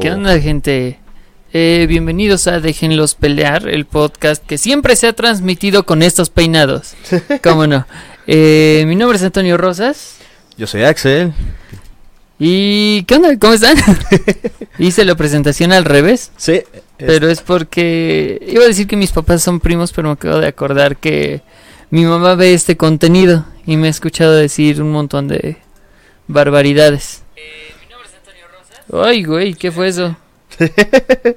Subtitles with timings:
[0.00, 0.98] ¿Qué onda, gente?
[1.52, 6.94] Eh, bienvenidos a Déjenlos Pelear, el podcast que siempre se ha transmitido con estos peinados.
[7.42, 7.86] ¿Cómo no?
[8.26, 10.18] Eh, mi nombre es Antonio Rosas.
[10.56, 11.32] Yo soy Axel.
[12.38, 13.36] ¿Y qué onda?
[13.38, 13.76] ¿Cómo están?
[14.78, 16.62] Hice la presentación al revés, Sí.
[16.98, 20.46] pero es porque iba a decir que mis papás son primos, pero me acabo de
[20.48, 21.42] acordar que
[21.90, 25.56] mi mamá ve este contenido y me ha escuchado decir un montón de
[26.28, 27.22] barbaridades.
[27.36, 28.81] mi nombre es Antonio Rosas.
[28.92, 30.16] Ay, güey, ¿qué fue eso?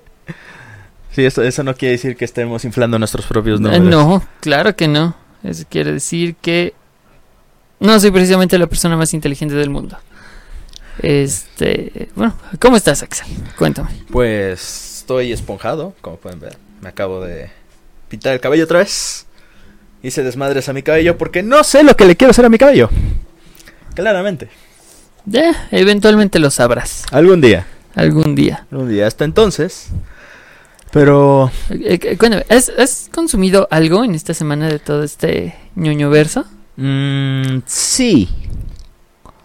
[1.12, 3.88] Sí, eso, eso no quiere decir que estemos inflando nuestros propios Eh, números.
[3.88, 5.16] No, claro que no.
[5.44, 6.73] Eso quiere decir que
[7.80, 9.98] no soy precisamente la persona más inteligente del mundo.
[10.99, 13.27] Este, bueno, ¿cómo estás, Axel?
[13.58, 13.90] Cuéntame.
[14.12, 16.57] Pues estoy esponjado, como pueden ver.
[16.82, 17.49] Me acabo de
[18.10, 19.26] pintar el cabello otra vez.
[20.04, 22.57] Hice desmadres a mi cabello porque no sé lo que le quiero hacer a mi
[22.57, 22.90] cabello.
[23.94, 24.49] Claramente.
[25.26, 27.65] Ya, eventualmente lo sabrás Algún día.
[27.95, 28.65] algún día.
[28.71, 29.07] Algún día.
[29.07, 29.87] Hasta entonces.
[30.91, 31.51] Pero...
[31.70, 36.45] Eh, eh, cuéntame, ¿has, has consumido algo en esta semana de todo este ñoño verso?
[36.77, 38.29] mm, sí.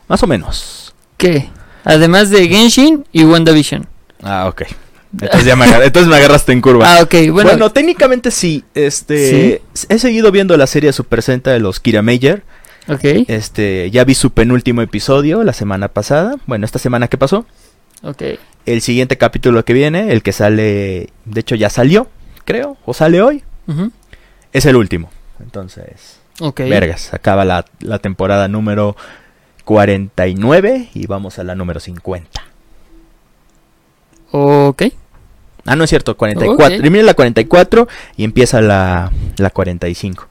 [0.09, 0.95] Más o menos.
[1.17, 1.49] ¿Qué?
[1.85, 3.87] Además de Genshin y WandaVision.
[4.23, 4.63] Ah, ok.
[5.13, 6.85] Entonces, ya me, agar- entonces me agarraste en curva.
[6.99, 7.51] Ah, ok, bueno.
[7.51, 8.65] Bueno, técnicamente sí.
[8.75, 12.43] Este, he seguido viendo la serie Super Sentai de los Kira Major.
[12.89, 16.37] Ok, Este, ya vi su penúltimo episodio la semana pasada.
[16.47, 17.47] Bueno, esta semana que pasó.
[18.03, 18.23] ok.
[18.67, 22.09] El siguiente capítulo que viene, el que sale, de hecho ya salió,
[22.45, 23.43] creo, o sale hoy,
[24.53, 25.11] es el último.
[25.41, 26.61] Entonces, ok.
[26.61, 28.97] vergas, acaba la, la temporada número
[29.65, 32.43] 49 y vamos a la número 50.
[34.33, 34.83] Ok.
[35.65, 36.77] Ah, no es cierto, 44.
[36.77, 36.83] Ok.
[36.83, 40.29] Termina la 44 y empieza la, la 45.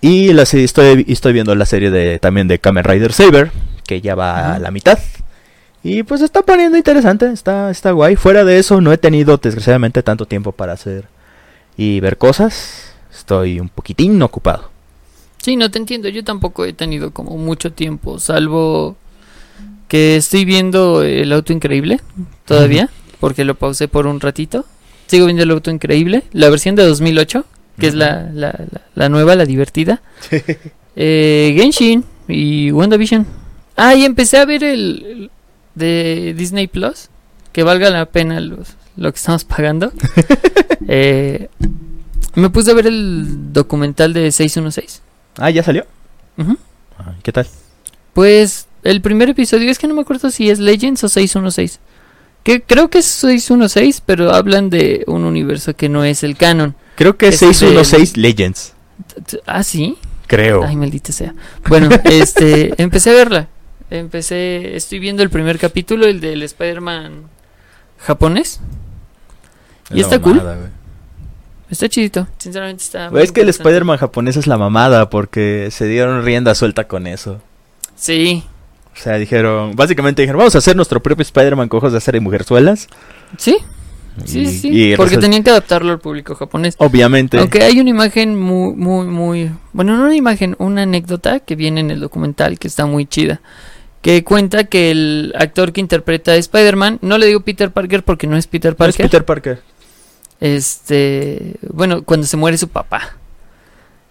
[0.00, 3.50] Y la serie, estoy, estoy viendo la serie de también de Kamen Rider Saber,
[3.86, 4.98] que ya va a la mitad.
[5.82, 8.16] Y pues está poniendo interesante, está, está guay.
[8.16, 11.04] Fuera de eso, no he tenido desgraciadamente tanto tiempo para hacer
[11.76, 12.92] y ver cosas.
[13.12, 14.70] Estoy un poquitín ocupado.
[15.42, 16.08] Sí, no te entiendo.
[16.08, 18.96] Yo tampoco he tenido como mucho tiempo, salvo
[19.88, 22.00] que estoy viendo El Auto Increíble
[22.44, 22.90] todavía,
[23.20, 24.64] porque lo pausé por un ratito.
[25.06, 27.44] Sigo viendo El Auto Increíble, la versión de 2008,
[27.78, 30.00] que es la, la, la- la nueva, la divertida.
[30.96, 33.26] Eh, Genshin y WandaVision.
[33.76, 35.30] Ah, y empecé a ver el, el
[35.74, 37.08] de Disney Plus,
[37.52, 39.92] que valga la pena los, lo que estamos pagando.
[40.88, 41.48] Eh,
[42.36, 45.02] me puse a ver el documental de 616.
[45.38, 45.84] Ah, ¿ya salió?
[46.38, 47.46] Ah, ¿Qué tal?
[48.12, 51.80] Pues el primer episodio es que no me acuerdo si es Legends o 616.
[52.44, 56.76] Que creo que es 616, pero hablan de un universo que no es el canon.
[56.96, 58.72] Creo que es Es el 616 Legends.
[59.14, 59.96] T- t- Ah, sí.
[60.26, 60.64] Creo.
[60.64, 61.34] Ay, maldita sea.
[61.68, 63.48] Bueno, este, empecé a verla.
[63.90, 67.22] Empecé, estoy viendo el primer capítulo, el del Spider-Man
[67.98, 68.60] japonés.
[69.90, 70.42] y Es está cool.
[71.70, 73.10] Está chidito, sinceramente está.
[73.10, 73.48] muy Es que el.
[73.48, 77.40] Spider-Man japonés es la mamada porque se dieron rienda suelta con eso.
[77.96, 78.44] Sí,
[78.94, 82.18] O sea, dijeron, básicamente dijeron, vamos a hacer nuestro propio Spider-Man con ojos de acero
[82.18, 82.88] y mujerzuelas.
[83.36, 83.56] sí,
[84.24, 84.92] sí, Y- sí.
[84.92, 86.74] y porque tenían que adaptarlo al público japonés.
[86.78, 87.38] Obviamente.
[87.38, 89.50] Aunque hay una imagen muy, muy, muy...
[89.72, 93.40] Bueno, no una imagen, una anécdota que viene en el documental que está muy chida.
[94.02, 98.26] Que cuenta que el actor que interpreta a Spider-Man, no le digo Peter Parker porque
[98.26, 99.06] no es Peter No es Parker.
[99.06, 99.62] Peter Parker.
[100.40, 103.16] Este, bueno, cuando se muere su papá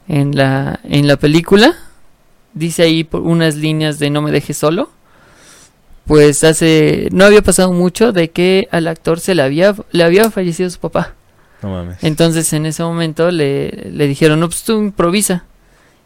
[0.07, 1.75] en la, en la película,
[2.53, 4.89] dice ahí por unas líneas de no me dejes solo.
[6.05, 10.29] Pues hace, no había pasado mucho de que al actor se le había, le había
[10.29, 11.13] fallecido su papá.
[11.63, 11.97] No mames.
[12.03, 15.45] Entonces en ese momento le, le dijeron, no, pues tú improvisa.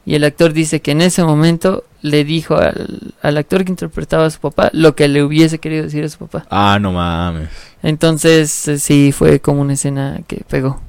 [0.06, 4.26] Y el actor dice que en ese momento le dijo al, al actor que interpretaba
[4.26, 6.48] a su papá lo que le hubiese querido decir a su papá.
[6.50, 7.50] Ah, no mames.
[7.84, 10.82] Entonces eh, sí, fue como una escena que pegó.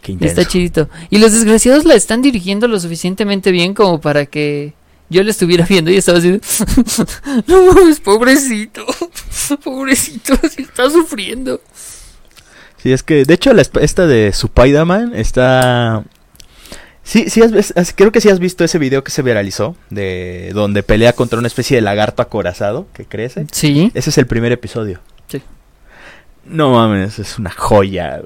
[0.00, 0.40] Qué intenso.
[0.40, 0.88] Está chidito.
[1.10, 4.74] Y los desgraciados la están dirigiendo lo suficientemente bien como para que
[5.14, 6.40] yo la estuviera viendo y estaba así.
[7.46, 8.84] no mames, pobrecito.
[9.64, 11.60] Pobrecito, si está sufriendo.
[12.82, 16.04] Sí, es que, de hecho, la, esta de Spider-Man está...
[17.02, 20.82] Sí, sí, has- creo que sí has visto ese video que se viralizó, de donde
[20.82, 23.46] pelea contra una especie de lagarto acorazado que crece.
[23.52, 23.90] Sí.
[23.94, 25.00] Ese es el primer episodio.
[25.28, 25.42] Sí.
[26.46, 28.20] No mames, es una joya.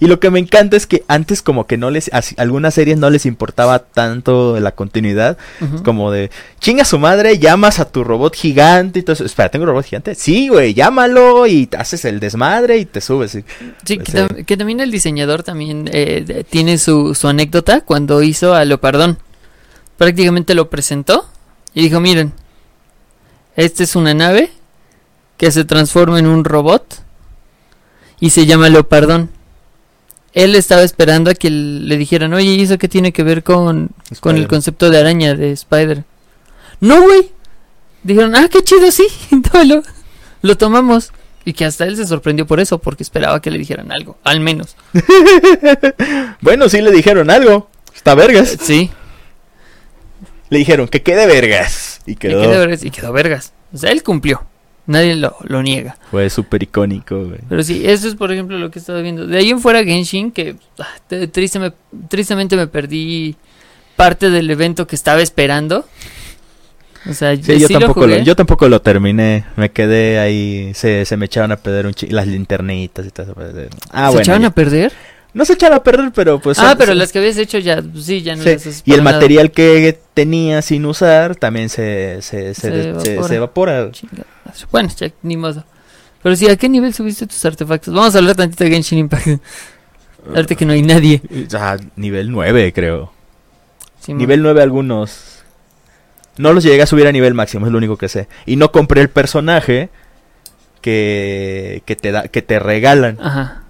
[0.00, 2.98] Y lo que me encanta es que antes como que no les, a algunas series
[2.98, 5.38] no les importaba tanto la continuidad,
[5.84, 6.30] como de,
[6.60, 9.24] chinga su madre, llamas a tu robot gigante y todo eso.
[9.24, 10.14] Espera, ¿tengo un robot gigante?
[10.14, 13.34] Sí, güey, llámalo y haces el desmadre y te subes.
[13.36, 13.44] y-
[13.84, 14.26] Sí, Pues, que, eh.
[14.28, 19.18] tam- que también el diseñador también eh, tiene su, su anécdota cuando hizo a Leopardón.
[19.96, 21.28] Prácticamente lo presentó
[21.72, 22.32] y dijo, miren,
[23.56, 24.50] esta es una nave
[25.36, 27.02] que se transforma en un robot
[28.20, 29.30] y se llama Leopardón.
[30.34, 33.90] Él estaba esperando a que le dijeran, oye, ¿y eso qué tiene que ver con,
[34.20, 36.04] con el concepto de araña de Spider?
[36.80, 37.30] No, güey.
[38.02, 39.06] Dijeron, ah, qué chido, sí,
[39.52, 39.82] tómalo.
[40.42, 41.12] Lo tomamos.
[41.46, 44.40] Y que hasta él se sorprendió por eso, porque esperaba que le dijeran algo, al
[44.40, 44.76] menos.
[46.40, 47.70] Bueno, sí le dijeron algo.
[47.94, 48.56] Está vergas.
[48.60, 48.90] Sí,
[50.50, 52.00] Le dijeron que quede vergas.
[52.06, 52.42] Y quedó.
[52.42, 52.84] quedó vergas.
[52.84, 53.52] Y quedó vergas.
[53.72, 54.44] O sea, él cumplió.
[54.86, 55.96] Nadie lo, lo niega.
[56.10, 57.38] Fue súper icónico, güey.
[57.48, 59.26] Pero sí, eso es por ejemplo lo que he estado viendo.
[59.26, 61.72] De ahí en fuera Genshin, que ah, te- triste me-
[62.08, 63.34] tristemente me perdí
[63.96, 65.86] parte del evento que estaba esperando.
[67.08, 69.44] O sea, Sí, yo sí lo tampoco, lo, yo tampoco lo terminé.
[69.56, 70.72] Me quedé ahí.
[70.74, 73.34] Se, se me echaron a perder un las linternitas y todo eso.
[73.34, 73.54] pues,
[73.90, 74.40] Ah, ¿Se bueno.
[74.40, 74.46] ya.
[74.48, 74.92] a perder?
[75.34, 76.58] No se echaron a perder, pero pues.
[76.60, 78.82] ah, son- pero son- las que habías hecho ya, pues, sí, ya no sí, las
[78.86, 79.16] Y el nada.
[79.16, 83.28] material que tenía sin usar también se, se, se, Se de- evapora.
[83.28, 83.90] se evapora.
[84.70, 85.64] Bueno, ya, ni modo.
[86.22, 87.92] Pero sí, ¿a qué nivel subiste tus artefactos?
[87.92, 89.26] Vamos a hablar tantito de Genshin Impact.
[90.34, 91.20] Ahorita que no hay nadie.
[91.52, 93.12] Ah, nivel 9, creo.
[94.00, 95.40] Sí, Nivel 9 algunos.
[96.38, 98.28] No los llegué a subir a nivel máximo, es lo único que sé.
[98.46, 99.90] Y no compré el personaje
[100.80, 103.18] que, que, te, da, que te regalan.
[103.20, 103.63] Ajá.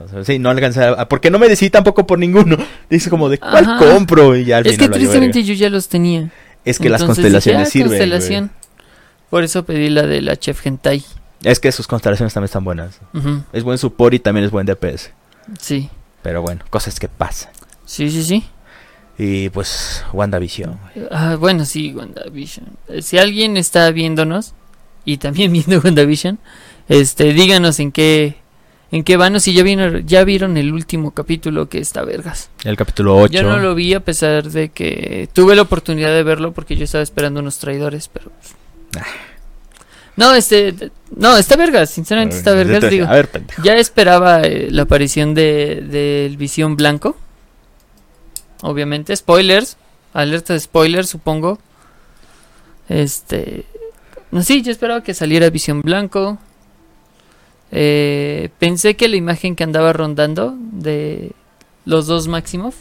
[0.00, 1.08] Entonces, sí, no alcancé a...
[1.08, 2.56] Porque no me decidí tampoco por ninguno.
[2.90, 3.78] Dice como de, ¿cuál Ajá.
[3.78, 4.36] compro?
[4.36, 6.30] Y ya al Es que tristemente yo ya los tenía.
[6.64, 7.88] Es que las constelaciones dije, ah, sirven.
[7.88, 8.50] constelación.
[9.30, 11.04] Por eso pedí la de la Chef Hentai.
[11.42, 13.00] Es que sus constelaciones también están buenas.
[13.52, 15.10] Es buen support y también es buen DPS.
[15.60, 15.88] Sí,
[16.22, 17.50] Pero bueno, cosas que pasan.
[17.84, 18.44] sí, sí, sí.
[19.20, 20.78] Y pues, WandaVision.
[21.10, 22.66] Ah, bueno, sí, WandaVision.
[22.88, 24.54] Eh, Si alguien está viéndonos
[25.04, 26.38] y también viendo WandaVision,
[26.88, 28.36] este, díganos en qué,
[28.90, 32.50] en qué van si ya vieron, ya vieron el último capítulo que está vergas.
[32.64, 33.32] El capítulo 8.
[33.32, 36.84] Yo no lo vi a pesar de que tuve la oportunidad de verlo porque yo
[36.84, 38.32] estaba esperando unos traidores, pero.
[38.96, 39.04] Ah.
[40.16, 40.74] No, este,
[41.14, 43.06] no, está vergas, sinceramente está vergas, digo.
[43.06, 43.62] A ver, pendejo.
[43.62, 47.16] Ya esperaba eh, la aparición de del Visión Blanco.
[48.62, 49.76] Obviamente, spoilers,
[50.14, 51.60] alerta de spoilers, supongo.
[52.88, 53.64] Este,
[54.32, 56.38] no sí, yo esperaba que saliera Visión Blanco.
[57.70, 61.32] Eh, pensé que la imagen que andaba rondando de
[61.84, 62.76] los dos Maximoff,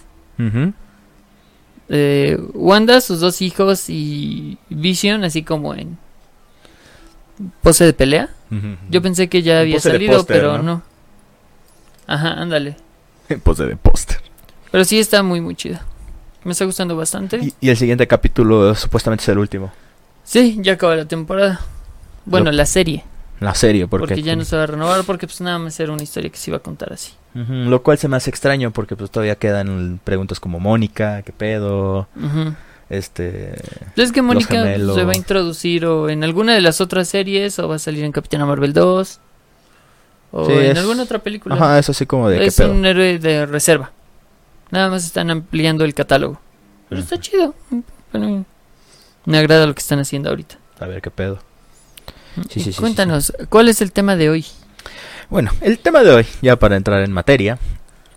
[1.89, 5.98] eh, Wanda, sus dos hijos y Vision, así como en
[7.62, 8.30] pose de pelea.
[8.89, 10.63] Yo pensé que ya había salido, pero ¿no?
[10.63, 10.84] ¿no?
[12.07, 12.78] Ajá, ándale.
[13.44, 14.18] Pose de póster.
[14.72, 15.80] Pero sí está muy, muy chido.
[16.45, 17.38] Me está gustando bastante.
[17.38, 19.74] Y, y el siguiente capítulo supuestamente es el último.
[20.24, 21.60] Sí, ya acaba la temporada.
[22.25, 23.04] Bueno, la serie.
[23.39, 25.92] La serie, porque, Porque, ya no se va a renovar, porque pues nada más era
[25.92, 27.13] una historia que se iba a contar así.
[27.36, 32.07] Lo cual se me hace extraño porque pues todavía quedan preguntas como Mónica, ¿qué pedo?
[32.16, 32.56] Ujú.
[32.89, 33.54] Este...
[33.86, 37.68] Entonces que Mónica se va a introducir o en alguna de las otras series o
[37.68, 39.19] va a salir en Capitana Marvel 2
[40.31, 41.54] o Sí, en es- alguna otra película.
[41.54, 42.74] Ajá, es así como de es qué pedo.
[42.74, 43.92] un héroe de reserva.
[44.72, 46.42] Nada más están ampliando el catálogo.
[46.89, 47.54] Pero está chido.
[48.12, 48.45] Bueno,
[49.25, 50.57] me agrada lo que están haciendo ahorita.
[50.80, 51.39] A ver qué pedo.
[52.50, 54.45] Sí, sí, Cuéntanos, ¿cuál es el tema de hoy?
[55.29, 57.58] Bueno, el tema de hoy, ya para entrar en materia,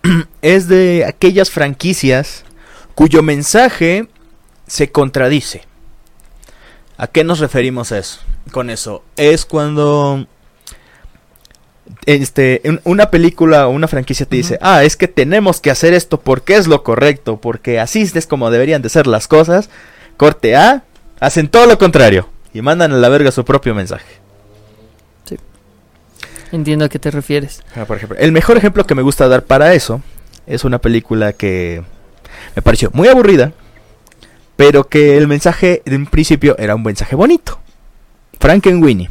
[0.41, 2.43] es de aquellas franquicias
[2.95, 4.07] cuyo mensaje
[4.67, 5.63] se contradice.
[6.97, 8.19] ¿A qué nos referimos eso?
[8.51, 10.27] Con eso, es cuando
[12.05, 14.57] este un- una película o una franquicia te dice.
[14.61, 18.49] "Ah, es que tenemos que hacer esto porque es lo correcto, porque así es como
[18.51, 19.69] deberían de ser las cosas."
[20.17, 20.83] Corte A,
[21.19, 24.19] hacen todo lo contrario y mandan a la verga su propio mensaje.
[26.51, 27.61] Entiendo a qué te refieres.
[27.77, 30.01] Ah, por ejemplo, el mejor ejemplo que me gusta dar para eso
[30.45, 31.81] es una película que
[32.57, 33.53] me pareció muy aburrida,
[34.57, 37.57] pero que el mensaje de un principio era un mensaje bonito.
[38.37, 39.09] Frankenweenie.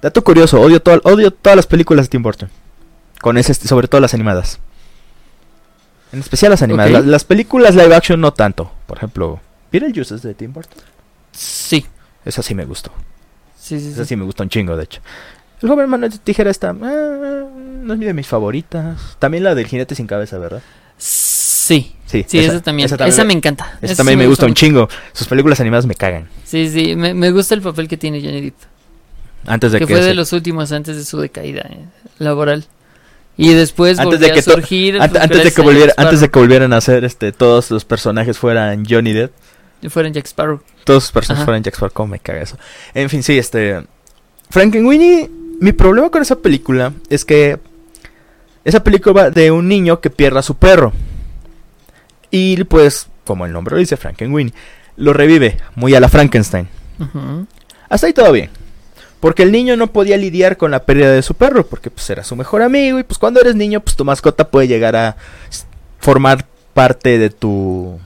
[0.00, 2.50] Dato curioso, odio, to- odio todas las películas de Tim Burton.
[3.20, 4.58] Con ese, sobre todo las animadas.
[6.12, 7.06] En especial las animadas.
[7.06, 8.72] Las películas live action no tanto.
[8.88, 10.82] Por ejemplo, Beetlejuice es de Tim Burton.
[11.30, 11.86] Sí.
[12.24, 12.92] Esa sí me gustó.
[13.58, 14.16] Sí, sí, Esa sí.
[14.16, 15.00] me gusta un chingo, de hecho.
[15.62, 16.70] El joven mano de tijera está.
[16.70, 17.44] ah,
[17.82, 19.16] no es de mis favoritas.
[19.18, 20.62] También la del jinete sin cabeza, ¿verdad?
[20.98, 21.94] Sí.
[22.06, 22.86] Sí, Sí, esa, también.
[22.92, 23.78] Esa, me encanta.
[23.80, 24.88] esa Esa también me gusta un chingo.
[25.12, 26.28] Sus películas animadas me cagan.
[26.44, 26.94] Sí, sí.
[26.96, 28.54] Me, me gusta el papel que tiene Johnny Depp.
[29.46, 29.94] Antes de Que que.
[29.94, 31.84] fue se- de los últimos antes de su decaída eh,
[32.18, 32.66] laboral.
[33.36, 34.96] Y después Antes de que a surgir.
[34.96, 38.36] ant- antes, de que volviera, antes de que volvieran a ser este, todos los personajes
[38.38, 39.32] fueran Johnny Depp.
[39.82, 40.60] Y fueron Jack Sparrow.
[40.84, 41.92] Todos los personajes fueran Jack Sparrow.
[41.92, 42.56] Cómo me caga eso.
[42.94, 43.82] En fin, sí, este.
[44.48, 45.28] Frankenweenie.
[45.60, 47.58] Mi problema con esa película es que.
[48.64, 50.92] Esa película va de un niño que pierde a su perro.
[52.30, 54.54] Y pues, como el nombre lo dice, Frankenweenie.
[54.96, 56.68] Lo revive, muy a la Frankenstein.
[57.88, 58.50] Hasta ahí todo bien.
[59.18, 62.24] Porque el niño no podía lidiar con la pérdida de su perro, porque pues era
[62.24, 65.16] su mejor amigo y pues cuando eres niño, pues tu mascota puede llegar a
[65.98, 68.00] formar parte de tu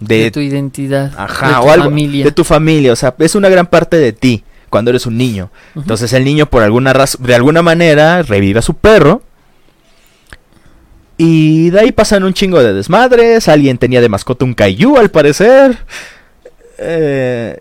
[0.00, 1.12] De, de, tu identidad.
[1.16, 2.24] ajá, de tu o algo familia.
[2.24, 5.50] de tu familia, o sea, es una gran parte de ti cuando eres un niño.
[5.74, 9.22] Entonces el niño por alguna razón, de alguna manera revive a su perro.
[11.16, 13.48] Y de ahí pasan un chingo de desmadres.
[13.48, 15.78] Alguien tenía de mascota un kaiju al parecer.
[16.78, 17.58] Eh,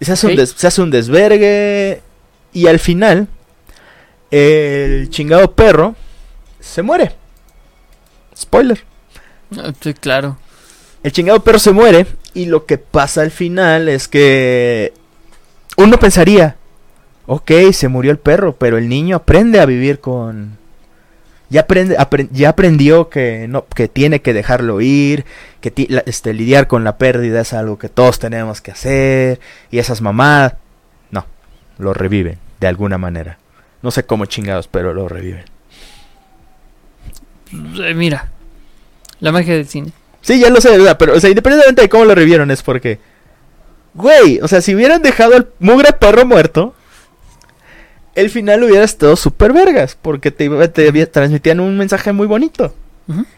[0.00, 2.02] se, hace un des- se hace un desvergue.
[2.52, 3.26] Y al final,
[4.30, 5.94] el chingado perro
[6.58, 7.12] se muere.
[8.36, 8.84] Spoiler.
[9.56, 10.36] Ah, sí, claro.
[11.02, 12.06] El chingado perro se muere.
[12.32, 14.92] Y lo que pasa al final es que
[15.76, 16.56] uno pensaría,
[17.26, 20.58] ok, se murió el perro, pero el niño aprende a vivir con...
[21.48, 25.24] Ya, aprende, apren- ya aprendió que, no, que tiene que dejarlo ir,
[25.60, 29.40] que ti- este, lidiar con la pérdida es algo que todos tenemos que hacer,
[29.72, 30.54] y esas mamadas...
[31.10, 31.26] No,
[31.78, 33.38] lo reviven, de alguna manera.
[33.82, 35.44] No sé cómo chingados, pero lo reviven.
[37.82, 38.30] Eh, mira,
[39.18, 39.90] la magia del cine.
[40.22, 40.96] Sí, ya lo sé, ¿verdad?
[40.98, 42.98] pero, o sea, independientemente de cómo lo revivieron, es porque.
[43.94, 46.74] Güey, o sea, si hubieran dejado al mugre perro muerto,
[48.14, 52.74] el final hubiera estado súper vergas, porque te, te transmitían un mensaje muy bonito.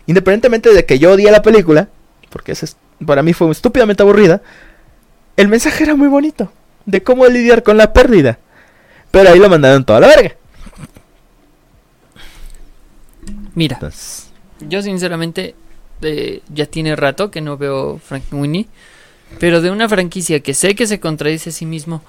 [0.06, 1.88] Independientemente de que yo odié la película,
[2.28, 4.42] porque esa es- para mí fue estúpidamente aburrida,
[5.38, 6.52] el mensaje era muy bonito,
[6.84, 8.38] de cómo lidiar con la pérdida.
[9.10, 10.34] Pero ahí lo mandaron toda la verga.
[13.54, 14.28] Mira, Entonces,
[14.60, 15.54] yo sinceramente
[16.02, 18.66] eh, ya tiene rato que no veo Frank Winnie,
[19.38, 22.02] pero de una franquicia que sé que se contradice a sí mismo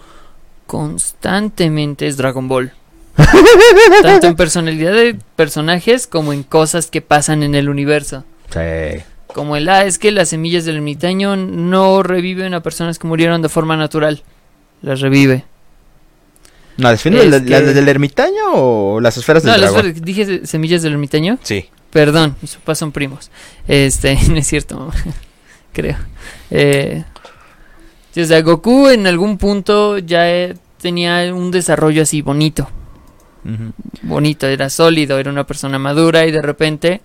[0.68, 2.72] constantemente es Dragon Ball.
[4.02, 8.24] Tanto en personalidad de personajes como en cosas que pasan en el universo.
[8.50, 9.02] sí.
[9.34, 13.42] Como el A es que las semillas del ermitaño no reviven a personas que murieron
[13.42, 14.22] de forma natural.
[14.84, 15.44] Las revive.
[16.78, 19.92] ¿No, defiende Es la, la- que- del ermitaño o las esferas No, del las dragón?
[19.94, 21.40] ver- dije se- semillas del ermitaño.
[21.42, 21.66] Sí.
[21.94, 23.30] Perdón, mis papás son primos.
[23.68, 24.94] Este, no es cierto, mamá.
[25.74, 25.96] creo.
[26.50, 27.04] Eh,
[28.16, 32.68] o sea, Goku en algún punto ya eh, tenía un desarrollo así bonito.
[34.04, 37.02] Bonito, era sólido, era una persona madura y de repente,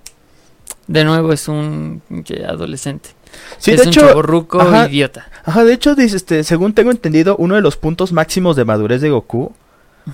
[0.86, 2.00] de nuevo es un
[2.46, 3.10] adolescente.
[3.58, 4.88] Sí, es de un hecho, ajá.
[4.88, 5.28] idiota.
[5.44, 9.00] ajá, de hecho, dice, este, según tengo entendido, uno de los puntos máximos de madurez
[9.00, 9.52] de Goku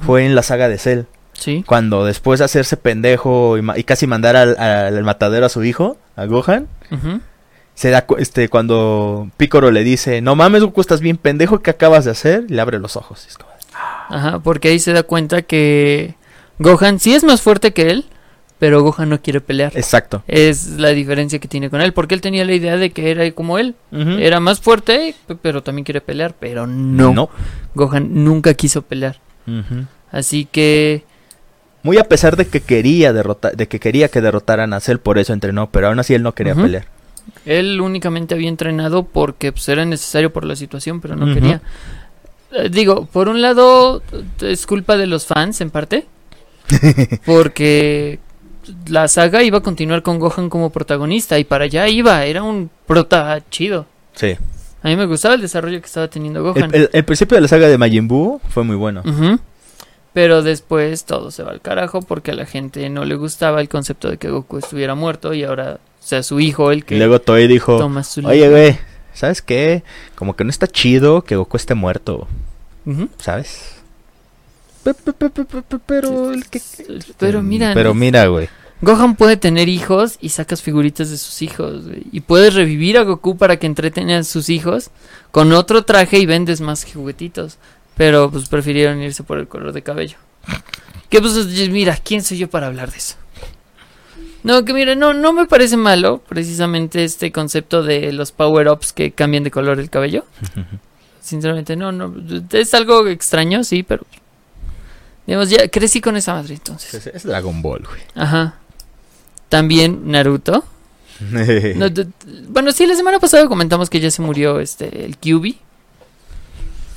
[0.07, 1.03] fue en la saga de Cell,
[1.35, 1.63] Sí.
[1.67, 5.63] cuando después de hacerse pendejo y, ma- y casi mandar al, al matadero a su
[5.65, 6.69] hijo, a Gohan,
[7.75, 11.71] se da cu- este cuando Picoro le dice, "No mames, Goku, estás bien pendejo, ¿qué
[11.71, 13.27] acabas de hacer?" y le abre los ojos.
[13.27, 13.51] Es como,
[14.09, 16.15] Ajá, porque ahí se da cuenta que
[16.61, 18.05] Gohan sí es más fuerte que él,
[18.61, 19.73] pero Gohan no quiere pelear.
[19.75, 20.23] Exacto.
[20.29, 23.29] Es la diferencia que tiene con él, porque él tenía la idea de que era
[23.33, 23.75] como él.
[23.91, 27.13] Era más fuerte, pero también quiere pelear, pero no.
[27.13, 27.29] No.
[27.75, 29.19] Gohan nunca quiso pelear.
[30.13, 31.03] Así que
[31.85, 35.19] Muy a pesar de que quería derrotar, de que quería que derrotaran a Cell, por
[35.19, 36.87] eso entrenó, pero aún así él no quería pelear.
[37.47, 41.61] él únicamente había entrenado porque pues, era necesario por la situación, pero no quería.
[42.53, 44.03] Eh, digo, por un lado
[44.41, 46.07] es culpa de los fans en parte,
[47.27, 48.19] porque
[48.89, 52.71] la saga iba a continuar con Gohan como protagonista y para allá iba, era un
[52.87, 53.87] prota chido.
[54.15, 54.37] Sí.
[54.83, 56.71] A mí me gustaba el desarrollo que estaba teniendo Gohan.
[56.75, 59.03] El, el- el principio de la saga de Majin Buu fue muy bueno.
[60.15, 63.69] Pero después todo se va al carajo porque a la gente no le gustaba el
[63.69, 67.21] concepto de que Goku estuviera muerto y ahora sea su hijo el Y que luego
[67.21, 68.79] Toei dijo, toma su oye, güey,
[69.13, 69.83] ¿sabes qué?
[70.15, 72.27] Como que no está chido que Goku esté muerto.
[73.19, 73.75] ¿sabes?
[74.85, 76.61] Pe- pe- pe- Pero el que...
[77.19, 78.49] Pero mira, Pero mira, güey.
[78.83, 83.03] Gohan puede tener hijos y sacas figuritas de sus hijos güey, y puedes revivir a
[83.03, 84.91] Goku para que entretenga a sus hijos
[85.31, 87.57] con otro traje y vendes más juguetitos.
[87.97, 90.17] Pero pues prefirieron irse por el color de cabello.
[91.09, 91.35] Que pues
[91.71, 93.17] mira, ¿quién soy yo para hablar de eso?
[94.43, 99.13] No, que mira, no, no me parece malo precisamente este concepto de los power-ups que
[99.13, 100.27] cambian de color el cabello.
[101.21, 102.15] Sinceramente, no, no,
[102.53, 104.05] es algo extraño, sí, pero...
[105.27, 107.07] Digamos, ya crecí con esa madre entonces.
[107.07, 108.03] Es, Dragon Ball, güey.
[108.15, 108.57] Ajá.
[109.49, 110.65] También Naruto.
[111.77, 111.87] No,
[112.49, 115.59] bueno, sí, la semana pasada comentamos que ya se murió este el Kyubi.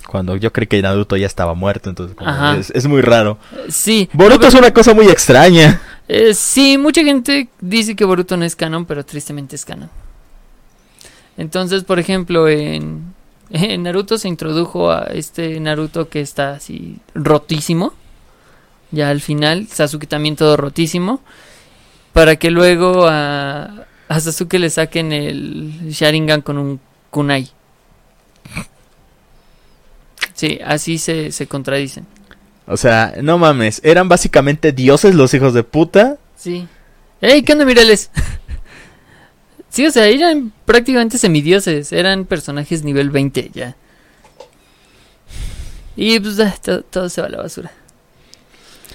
[0.08, 3.38] Cuando yo creí que Naruto ya estaba muerto, entonces como es, es muy raro.
[3.70, 4.10] Sí.
[4.14, 5.82] Boruto No, es una cosa muy extraña.
[6.08, 9.90] eh, sí, mucha gente dice que Boruto no es canon, pero tristemente es canon.
[11.38, 13.14] Entonces, por ejemplo, en,
[13.52, 17.94] en Naruto se introdujo a este Naruto que está así rotísimo.
[18.92, 21.22] Ya al final, Sasuke también todo rotísimo.
[22.14, 26.80] Para que luego a, a Sasuke le saquen el Sharingan con un
[27.12, 27.52] kunai.
[30.38, 32.06] Sí, así se, se contradicen.
[32.68, 36.18] O sea, no mames, eran básicamente dioses los hijos de puta.
[36.36, 36.68] Sí.
[37.22, 38.12] ¡Ey, qué onda, Mireles!
[39.70, 41.92] sí, o sea, eran prácticamente semidioses.
[41.92, 43.76] Eran personajes nivel 20 ya.
[45.96, 47.72] Y pues ah, to- todo, se va a la basura.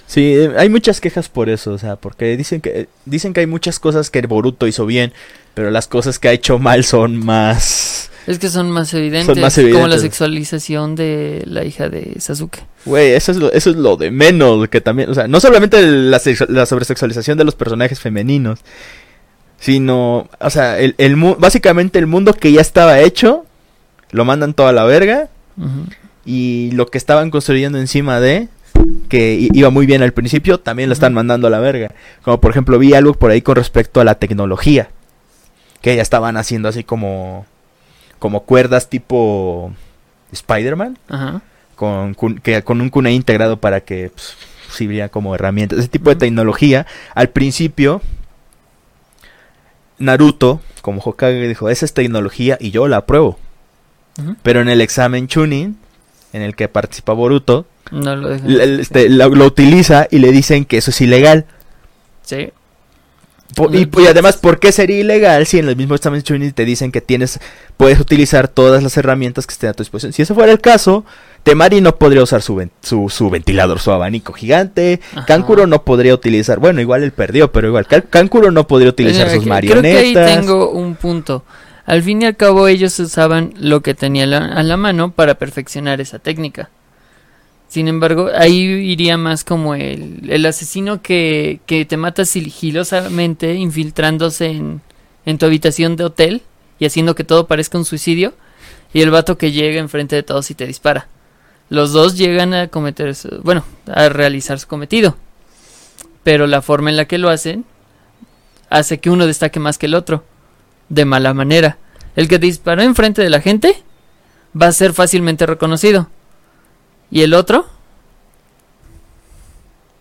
[0.06, 3.46] Sí, eh, hay muchas quejas por eso, o sea, porque dicen que dicen que hay
[3.48, 5.12] muchas cosas que Boruto hizo bien,
[5.54, 9.36] pero las cosas que ha hecho mal son más Es que son más evidentes.
[9.36, 12.64] más Como la sexualización de la hija de Sasuke.
[12.84, 15.82] Güey, eso es lo, eso es lo de menos, que también, o sea, no solamente
[15.82, 18.60] la, la sobresexualización de los personajes femeninos,
[19.58, 23.44] sino, o sea, el, el mu- básicamente el mundo que ya estaba hecho,
[24.10, 25.28] lo mandan toda la verga,
[26.24, 28.48] y lo que estaban construyendo encima de,
[29.08, 31.92] que iba muy bien al principio, también lo están mandando a la verga.
[32.22, 34.90] Como por ejemplo, vi algo por ahí con respecto a la tecnología,
[35.80, 37.46] que ya estaban haciendo así como,
[38.22, 39.72] como cuerdas tipo
[40.30, 41.42] Spider-Man Ajá.
[41.74, 44.36] con, que, con un kunai integrado para que pues,
[44.70, 45.74] sirviera como herramienta.
[45.74, 46.86] Ese tipo de tecnología,
[47.16, 48.00] al principio,
[49.98, 53.40] Naruto, como Hokage, dijo, esa es tecnología y yo la apruebo.
[54.44, 55.76] Pero en el examen Chunin,
[56.32, 60.76] en el que participa Boruto, No lo este, lo, lo utiliza y le dicen que
[60.76, 61.46] eso es ilegal.
[62.22, 62.52] Sí.
[63.72, 67.00] Y, y además, ¿por qué sería ilegal si en el mismo examen te dicen que
[67.00, 67.40] tienes,
[67.76, 70.12] puedes utilizar todas las herramientas que estén a tu disposición?
[70.12, 71.04] Si ese fuera el caso,
[71.42, 75.00] Temari no podría usar su, ven- su, su ventilador, su abanico gigante.
[75.14, 75.26] Ajá.
[75.26, 79.28] Kankuro no podría utilizar, bueno, igual él perdió, pero igual, Kan- Kankuro no podría utilizar
[79.30, 80.00] sus marionetas.
[80.00, 81.44] Creo que ahí tengo un punto.
[81.84, 86.00] Al fin y al cabo ellos usaban lo que tenían a la mano para perfeccionar
[86.00, 86.70] esa técnica.
[87.72, 94.48] Sin embargo, ahí iría más como el, el asesino que, que te mata sigilosamente infiltrándose
[94.50, 94.82] en,
[95.24, 96.42] en tu habitación de hotel
[96.78, 98.34] y haciendo que todo parezca un suicidio.
[98.92, 101.08] Y el vato que llega enfrente de todos y te dispara.
[101.70, 105.16] Los dos llegan a cometer, su- bueno, a realizar su cometido.
[106.24, 107.64] Pero la forma en la que lo hacen
[108.68, 110.24] hace que uno destaque más que el otro.
[110.90, 111.78] De mala manera.
[112.16, 113.82] El que disparó enfrente de la gente
[114.60, 116.10] va a ser fácilmente reconocido.
[117.12, 117.66] ¿Y el otro?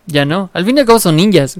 [0.06, 0.48] Ya no.
[0.54, 1.58] Al fin y al cabo son ninjas.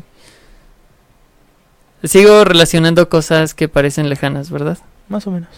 [2.03, 4.79] Sigo relacionando cosas que parecen lejanas, ¿verdad?
[5.09, 5.51] Más o menos.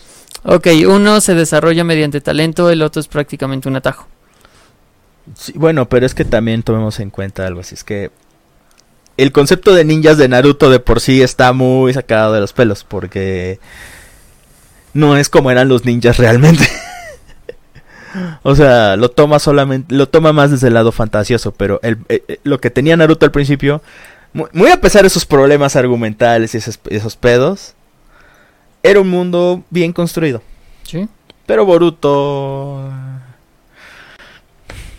[0.42, 4.08] Ok, uno se desarrolla mediante talento, el otro es prácticamente un atajo.
[5.38, 8.10] Sí, bueno, pero es que también tomemos en cuenta algo así, es que
[9.16, 12.84] el concepto de ninjas de Naruto de por sí está muy sacado de los pelos,
[12.84, 13.58] porque
[14.92, 16.68] no es como eran los ninjas realmente.
[18.42, 22.22] o sea, lo toma solamente, lo toma más desde el lado fantasioso, pero el, eh,
[22.28, 23.82] eh, lo que tenía Naruto al principio,
[24.32, 27.74] mu- muy, a pesar de esos problemas argumentales y esos, esos pedos,
[28.82, 30.42] era un mundo bien construido.
[30.84, 31.08] ¿Sí?
[31.46, 32.90] Pero Boruto.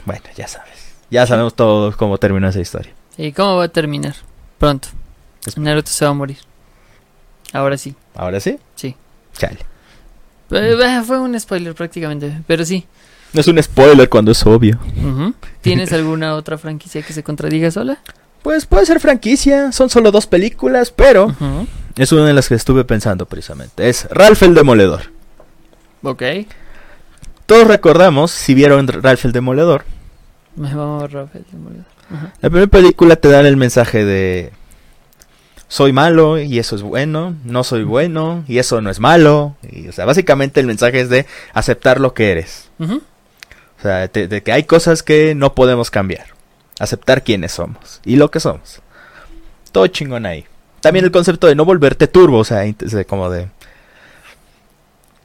[0.05, 0.93] Bueno, ya sabes.
[1.09, 2.93] Ya sabemos todos cómo terminó esa historia.
[3.17, 4.15] ¿Y cómo va a terminar?
[4.57, 4.89] Pronto.
[5.55, 6.37] Naruto se va a morir.
[7.53, 7.95] Ahora sí.
[8.15, 8.57] ¿Ahora sí?
[8.75, 8.95] Sí.
[9.37, 9.59] Chale.
[10.51, 12.85] Eh, fue un spoiler prácticamente, pero sí.
[13.35, 14.79] No es un spoiler cuando es obvio.
[15.59, 17.97] ¿Tienes alguna otra franquicia que se contradiga sola?
[18.41, 19.73] Pues puede ser franquicia.
[19.73, 21.35] Son solo dos películas, pero
[21.97, 23.89] es una de las que estuve pensando precisamente.
[23.89, 25.11] Es Ralph el Demoledor.
[26.01, 26.23] Ok.
[27.45, 29.83] Todos recordamos, si vieron Ralph el Demoledor,
[30.55, 31.43] Me vamos a Rafael.
[31.51, 31.85] Demoledor.
[32.41, 34.53] La primera película te da el mensaje de
[35.67, 39.57] soy malo y eso es bueno, no soy bueno y eso no es malo.
[39.69, 42.69] Y, o sea, básicamente el mensaje es de aceptar lo que eres.
[42.79, 43.01] O
[43.85, 46.27] sea, de, que hay cosas que no podemos cambiar.
[46.79, 48.81] Aceptar quiénes somos y lo que somos.
[49.71, 50.45] Todo chingón ahí.
[50.81, 52.63] También el concepto de no volverte turbo, o sea,
[53.07, 53.47] como de...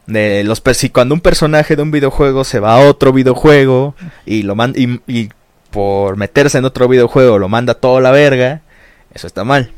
[0.07, 0.61] De los
[0.93, 3.95] cuando un personaje de un videojuego se va a otro videojuego
[4.27, 5.29] y lo manda y,
[5.71, 8.63] por meterse en otro videojuego lo manda todo la verga,
[9.15, 9.71] eso está mal.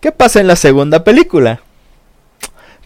[0.00, 1.60] ¿Qué pasa en la segunda película?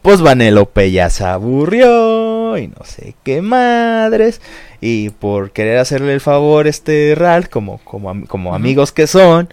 [0.07, 4.41] Pues Vanelope ya se aburrió y no sé qué madres.
[4.81, 9.49] Y por querer hacerle el favor este Ralph, como, como, como amigos que son,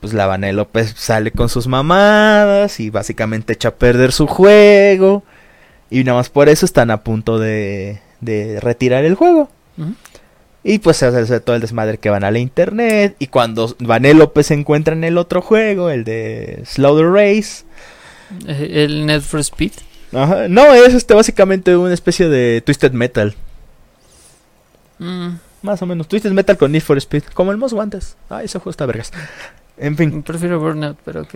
[0.00, 5.22] pues la Vanelope sale con sus mamadas y básicamente echa a perder su juego.
[5.90, 9.48] Y nada más por eso están a punto de, de retirar el juego.
[10.64, 13.14] Y pues se hace todo el desmadre que van a la internet.
[13.20, 17.64] Y cuando Vanelope se encuentra en el otro juego, el de Slaughter Race.
[18.46, 19.72] Eh, El Need for Speed.
[20.12, 23.34] Ajá, no, es este básicamente una especie de Twisted Metal.
[24.98, 25.30] Mm,
[25.62, 26.06] Más o menos.
[26.08, 27.24] Twisted Metal con Need for Speed.
[27.34, 28.02] Como el Most Wanted.
[28.30, 29.12] Ah, ese juego está vergas.
[29.76, 31.34] En fin, prefiero Burnout, pero ok.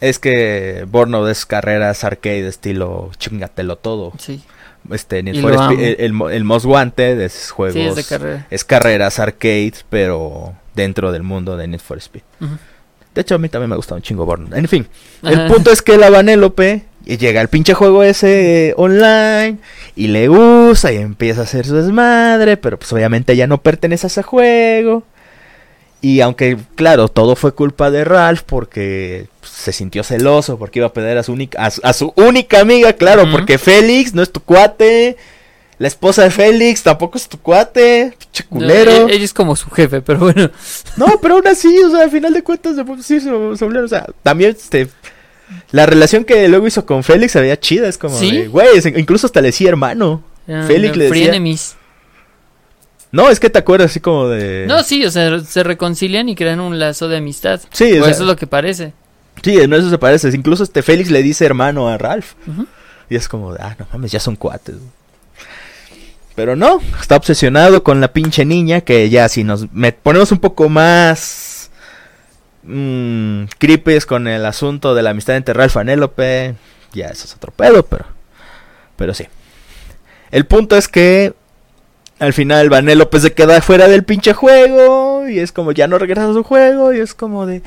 [0.00, 4.12] es que Burnout es carreras arcade estilo chingatelo todo.
[4.18, 4.42] Sí.
[4.90, 8.46] este Need for Speed- el, el, el Most Wanted es juegos Sí, es de carrera.
[8.50, 12.22] es carreras arcade, pero dentro del mundo de Need for Speed.
[13.14, 14.54] De hecho, a mí también me gusta un chingo Burnout.
[14.54, 14.86] En fin,
[15.22, 15.32] Ajá.
[15.32, 19.58] el punto es que la Vanélope llega al pinche juego ese eh, online
[19.94, 24.06] y le usa y empieza a hacer su desmadre, pero pues obviamente ya no pertenece
[24.06, 25.04] a ese juego.
[26.00, 30.92] Y aunque, claro, todo fue culpa de Ralph porque se sintió celoso porque iba a
[30.92, 34.30] perder a su única, a su, a su única amiga, claro, porque Félix no es
[34.30, 35.16] tu cuate.
[35.78, 39.08] La esposa de Félix tampoco es tu cuate, pinche culero.
[39.08, 40.50] Eh, Ella es como su jefe, pero bueno.
[40.96, 43.28] No, pero aún así, o sea, al final de cuentas, sí, se, se
[43.64, 44.88] volvieron, o sea, también, este,
[45.72, 48.46] la relación que luego hizo con Félix se veía chida, es como, ¿Sí?
[48.46, 50.22] güey, incluso hasta le decía hermano.
[50.46, 51.76] eran Félix le free decía- enemies.
[53.10, 54.64] No, es que te acuerdas así como de...
[54.66, 57.60] No, sí, o sea, se reconcilian y crean un lazo de amistad.
[57.70, 58.92] Sí, o sea, eso es lo que parece.
[59.42, 62.32] sí, en eso se parece, incluso este Félix le dice hermano a Ralph,
[63.08, 64.76] y es como, ah, no mames, ya son cuates.
[64.76, 64.88] güey".
[66.34, 69.66] Pero no, está obsesionado con la pinche niña que ya si nos
[70.02, 71.70] ponemos un poco más
[72.64, 76.54] mmm, creepies con el asunto de la amistad entre Ralph y Vanellope,
[76.92, 78.06] ya eso es otro pedo, pero
[78.96, 79.26] pero sí.
[80.32, 81.34] El punto es que
[82.18, 86.28] al final Vanellope se queda fuera del pinche juego y es como ya no regresa
[86.28, 87.62] a su juego y es como de,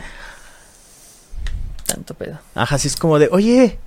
[1.85, 2.39] Tanto pedo.
[2.53, 3.79] ajá, sí es como de, "Oye,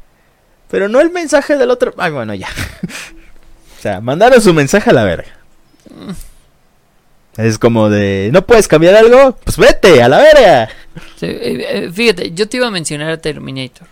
[0.71, 2.49] pero no el mensaje del otro, ay, bueno, ya."
[3.81, 5.31] O sea, mandaron su mensaje a la verga.
[7.39, 9.39] Es como de, ¿no puedes cambiar algo?
[9.43, 10.69] Pues vete, a la verga.
[11.19, 13.87] Sí, eh, eh, fíjate, yo te iba a mencionar a Terminator.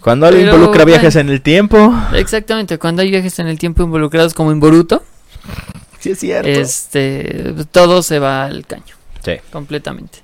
[0.00, 1.28] Cuando alguien Pero, involucra viajes bueno.
[1.30, 1.94] en el tiempo.
[2.14, 5.04] Exactamente, cuando hay viajes en el tiempo involucrados como en Boruto,
[6.00, 6.48] Sí, es cierto.
[6.48, 9.34] este, todo se va al caño, Sí.
[9.52, 10.18] completamente.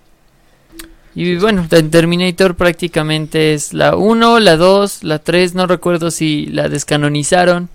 [1.23, 6.47] Y bueno, en Terminator prácticamente es la 1, la 2, la 3, no recuerdo si
[6.47, 7.69] la descanonizaron.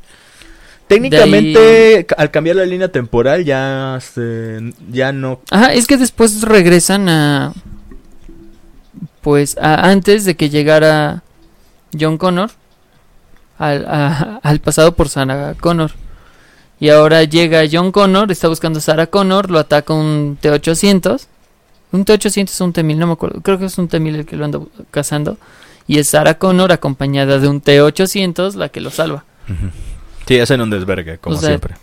[0.88, 5.41] Técnicamente, ca- al cambiar la línea temporal, ya, se- ya no.
[5.51, 7.53] Ajá, es que después regresan a.
[9.21, 11.21] Pues a antes de que llegara
[11.99, 12.49] John Connor
[13.60, 15.91] al, a- al pasado por Sarah Connor.
[16.79, 21.27] Y ahora llega John Connor, está buscando a Sarah Connor, lo ataca un T-800.
[21.95, 23.41] Un T-800 es un T-1000, no me acuerdo.
[23.41, 25.38] Creo que es un T-1000 el que lo anda bu- cazando.
[25.88, 29.23] Y es Sarah Connor acompañada de un T-800 la que lo salva.
[30.27, 31.75] Sí, hacen un desvergue, como O sea, siempre.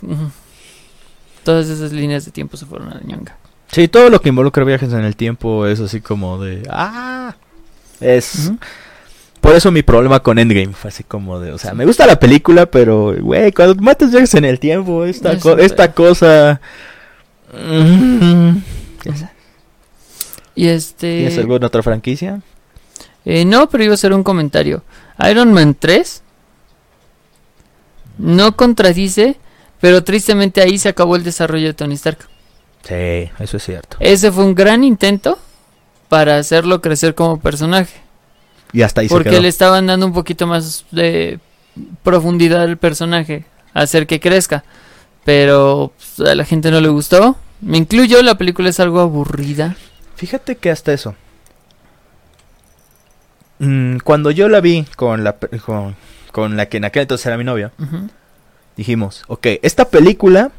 [1.44, 3.36] Todas esas líneas de tiempo se fueron a la ñanga.
[3.70, 6.62] Sí, todo lo que involucra viajes en el tiempo es así como de.
[6.70, 7.34] ¡Ah!
[8.00, 8.52] Es.
[9.40, 11.52] Por eso mi problema con Endgame fue así como de.
[11.52, 15.38] O sea, me gusta la película, pero, güey, cuando matas viajes en el tiempo, esta,
[15.38, 16.60] co- esta cosa.
[17.52, 18.56] Mm,
[19.04, 19.24] sabes.
[20.54, 21.18] Y este.
[21.18, 22.40] ¿Tienes alguna otra franquicia?
[23.24, 24.82] Eh, no, pero iba a hacer un comentario.
[25.28, 26.22] Iron Man 3
[28.18, 29.36] no contradice,
[29.80, 32.18] pero tristemente ahí se acabó el desarrollo de Tony Stark.
[32.82, 33.96] Sí, eso es cierto.
[34.00, 35.38] Ese fue un gran intento
[36.08, 38.00] para hacerlo crecer como personaje.
[38.72, 39.42] Y hasta ahí se porque quedó.
[39.42, 41.38] le estaban dando un poquito más de
[42.02, 44.64] profundidad al personaje, hacer que crezca.
[45.24, 47.36] Pero pues, a la gente no le gustó.
[47.60, 49.76] Me incluyo, la película es algo aburrida.
[50.22, 51.16] Fíjate que hasta eso.
[53.58, 55.94] Mm, cuando yo la vi con la, con,
[56.32, 57.72] con la que en aquel entonces era mi novia,
[58.76, 60.50] dijimos, ok, esta película,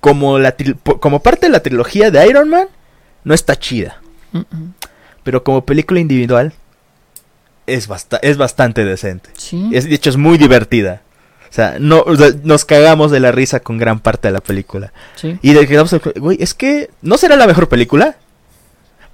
[0.00, 0.54] como, la
[1.00, 2.68] como parte de la trilogía de Iron Man,
[3.24, 4.00] no está chida.
[5.24, 6.52] Pero como película individual,
[7.66, 9.30] es, basta- es bastante decente.
[9.36, 9.70] Sí.
[9.72, 11.02] Es, de hecho, es muy divertida.
[11.50, 14.40] O sea, no, o sea, nos cagamos de la risa con gran parte de la
[14.40, 14.92] película.
[15.16, 15.38] sí.
[15.42, 18.16] Y de quedamos, güey, es que no será la mejor película,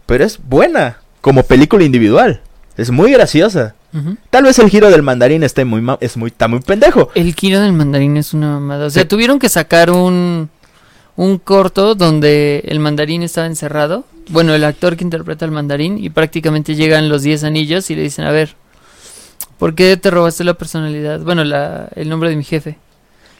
[0.06, 2.40] pero es buena como película individual.
[2.76, 3.74] Es muy graciosa.
[4.30, 7.10] Tal vez el giro del mandarín esté muy, ma- es muy, está muy pendejo.
[7.14, 8.86] El Kiro del mandarín es una mamada.
[8.86, 9.08] O sea, Sí.
[9.08, 10.48] tuvieron que sacar un,
[11.16, 14.06] un corto donde el mandarín estaba encerrado.
[14.30, 18.00] Bueno, el actor que interpreta al mandarín y prácticamente llegan los 10 anillos y le
[18.02, 18.54] dicen, a ver,
[19.58, 21.20] ¿por qué te robaste la personalidad?
[21.20, 22.78] Bueno, la, el nombre de mi jefe.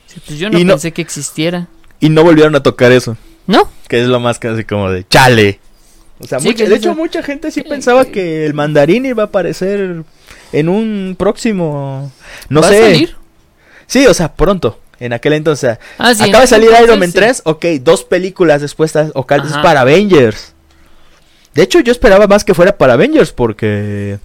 [0.06, 1.68] Dice, pues yo no Y no- pensé que existiera.
[1.98, 3.16] Y no volvieron a tocar eso.
[3.46, 3.68] ¿No?
[3.88, 5.60] Que es lo más así como de chale.
[6.22, 9.26] O sea, Sí, mucha- de hecho, mucha gente sí pensaba que el mandarín iba a
[9.26, 10.04] aparecer
[10.52, 12.12] en un próximo.
[12.48, 12.78] No ¿Va sé.
[12.78, 13.16] a salir?
[13.86, 14.78] Sí, o sea, pronto.
[15.00, 15.78] En aquel entonces.
[15.98, 19.80] Ah, sí, Acaba de salir Iron Man entonces, 3, ok, dos películas después, o para
[19.80, 20.54] Avengers.
[21.54, 24.18] De hecho, yo esperaba más que fuera para Avengers porque...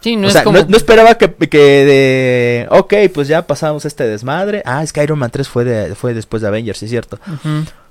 [0.00, 0.58] Sí, Sí, no o es sea, como...
[0.60, 2.66] no, no esperaba que, que de...
[2.70, 4.62] Ok, pues ya pasamos este desmadre.
[4.64, 7.18] Ah, es que Iron Man 3 fue, de, fue después de Avengers, sí es cierto.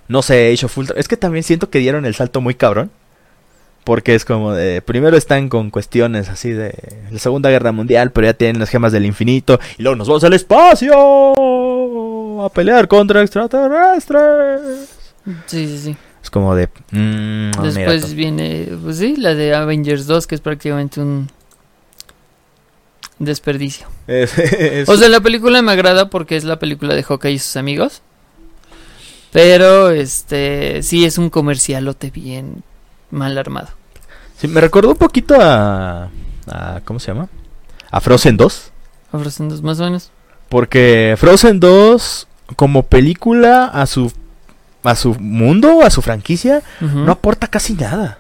[0.08, 0.98] No sé, Age of Ultron.
[0.98, 2.92] Es que también siento que dieron el salto muy cabrón.
[3.86, 4.82] Porque es como de.
[4.82, 6.74] Primero están con cuestiones así de
[7.12, 9.60] la Segunda Guerra Mundial, pero ya tienen las gemas del infinito.
[9.78, 10.94] Y luego nos vamos al espacio
[12.44, 14.90] a pelear contra extraterrestres.
[15.46, 15.96] Sí, sí, sí.
[16.22, 16.68] Es como de.
[16.92, 21.30] mm, mira, Después viene, pues sí, la de Avengers 2, que es prácticamente un
[23.20, 23.88] desperdicio.
[24.08, 27.40] es- es- O sea, la película me agrada porque es la película de Hawkeye y
[27.40, 28.02] sus amigos.
[29.32, 32.64] Pero, este, sí es un comercialote bien
[33.12, 33.70] mal armado.
[34.38, 36.10] sí, me recordó un poquito a,
[36.48, 36.82] a.
[36.86, 37.28] ¿Cómo se llama?
[37.92, 38.72] A Frozen 2.
[39.12, 40.12] Ofrecen dos más o menos.
[40.50, 44.12] Porque Frozen 2, como película, a su.
[44.84, 48.20] A su mundo, a su franquicia, no aporta casi nada.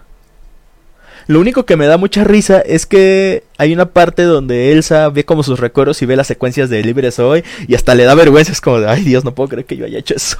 [1.27, 5.25] Lo único que me da mucha risa es que hay una parte donde Elsa ve
[5.25, 8.51] como sus recuerdos y ve las secuencias de Libre Soy y hasta le da vergüenza,
[8.51, 10.37] es como de, ay Dios, no puedo creer que yo haya hecho eso.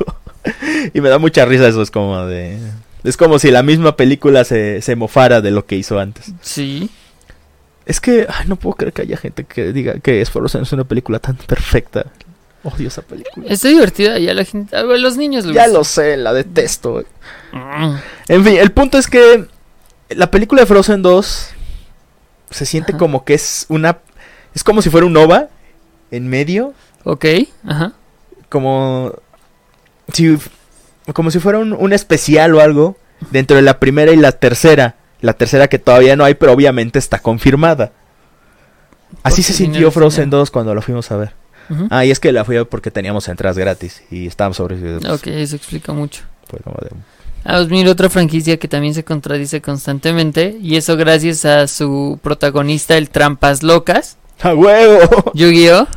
[0.94, 2.58] y me da mucha risa eso, es como de...
[3.06, 6.32] Es como si la misma película se, se mofara de lo que hizo antes.
[6.42, 6.90] Sí.
[7.86, 10.72] Es que, ay, no puedo creer que haya gente que diga que es Frozen es
[10.74, 12.06] una película tan perfecta.
[12.64, 13.46] Odio esa película.
[13.48, 17.04] Está divertida y a la gente, a los niños les Ya lo sé, la detesto.
[17.52, 17.96] Mm.
[18.28, 19.46] En fin, el punto es que
[20.10, 21.50] la película de Frozen 2
[22.50, 23.00] se siente Ajá.
[23.00, 24.00] como que es una...
[24.56, 25.50] Es como si fuera un OVA
[26.10, 27.26] en medio, Ok,
[27.68, 27.94] ajá.
[28.50, 29.14] como
[30.12, 30.38] si,
[31.14, 32.98] como si fuera un, un especial o algo
[33.32, 34.96] dentro de la primera y la tercera.
[35.22, 37.92] La tercera que todavía no hay, pero obviamente está confirmada.
[39.24, 40.40] Así se sintió Frozen final.
[40.42, 41.34] 2 cuando la fuimos a ver.
[41.90, 44.98] Ah, y es que la fui a ver porque teníamos entradas gratis y estábamos sobre...
[44.98, 46.24] Ok, eso explica mucho.
[46.48, 46.90] Fue como de...
[47.44, 50.58] Ah, pues mira, otra franquicia que también se contradice constantemente.
[50.62, 54.18] Y eso gracias a su protagonista, el Trampas Locas.
[54.42, 55.32] ¡A huevo!
[55.34, 55.88] Yu-Gi-Oh!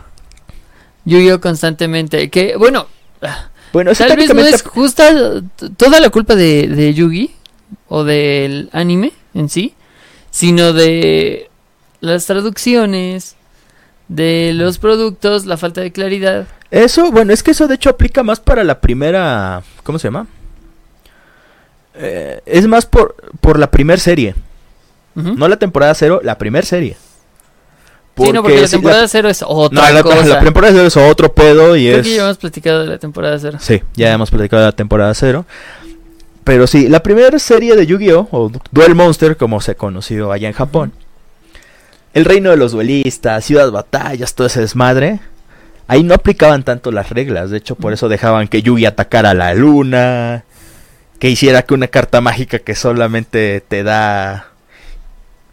[1.04, 1.40] Yu-Gi-Oh!
[1.40, 2.30] constantemente.
[2.30, 2.86] Que, bueno,
[3.22, 5.42] ah, Bueno, eso tal vez no es justa
[5.76, 7.30] toda la culpa de, de Yugi
[7.88, 9.74] o del anime en sí,
[10.30, 11.50] sino de
[12.00, 13.36] las traducciones,
[14.08, 16.46] de los productos, la falta de claridad.
[16.70, 19.62] Eso, bueno, es que eso de hecho aplica más para la primera.
[19.82, 20.26] ¿Cómo se llama?
[21.94, 24.34] Eh, es más por, por la primer serie.
[25.14, 26.96] No la temporada cero, la primer serie.
[28.26, 30.24] Sí, no, porque la temporada cero es no, otra la- cosa.
[30.26, 32.06] la temporada cero es otro pedo y Creo es.
[32.06, 33.58] que ya hemos platicado de la temporada cero.
[33.60, 35.44] Sí, ya hemos platicado de la temporada cero.
[36.44, 38.28] Pero sí, la primera serie de Yu-Gi-Oh!
[38.30, 40.92] o Duel Monster, como se conoció allá en Japón.
[42.14, 45.20] El reino de los duelistas, ciudad batallas, todo ese desmadre.
[45.86, 47.50] Ahí no aplicaban tanto las reglas.
[47.50, 50.44] De hecho, por eso dejaban que Yugi atacara a la luna.
[51.18, 54.47] Que hiciera que una carta mágica que solamente te da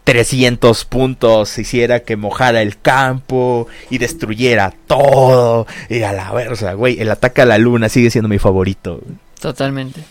[0.05, 5.65] 300 puntos hiciera que mojara el campo y destruyera todo.
[5.89, 9.01] Y a la verga, güey, el ataque a la luna sigue siendo mi favorito.
[9.41, 10.03] Totalmente.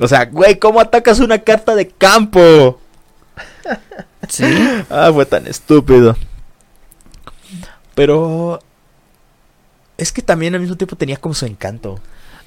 [0.00, 2.80] O sea, güey, ¿cómo atacas una carta de campo?
[4.28, 4.44] Sí.
[4.90, 6.16] Ah, fue tan estúpido.
[7.94, 8.60] Pero...
[9.96, 12.00] Es que también al mismo tiempo tenía como su encanto.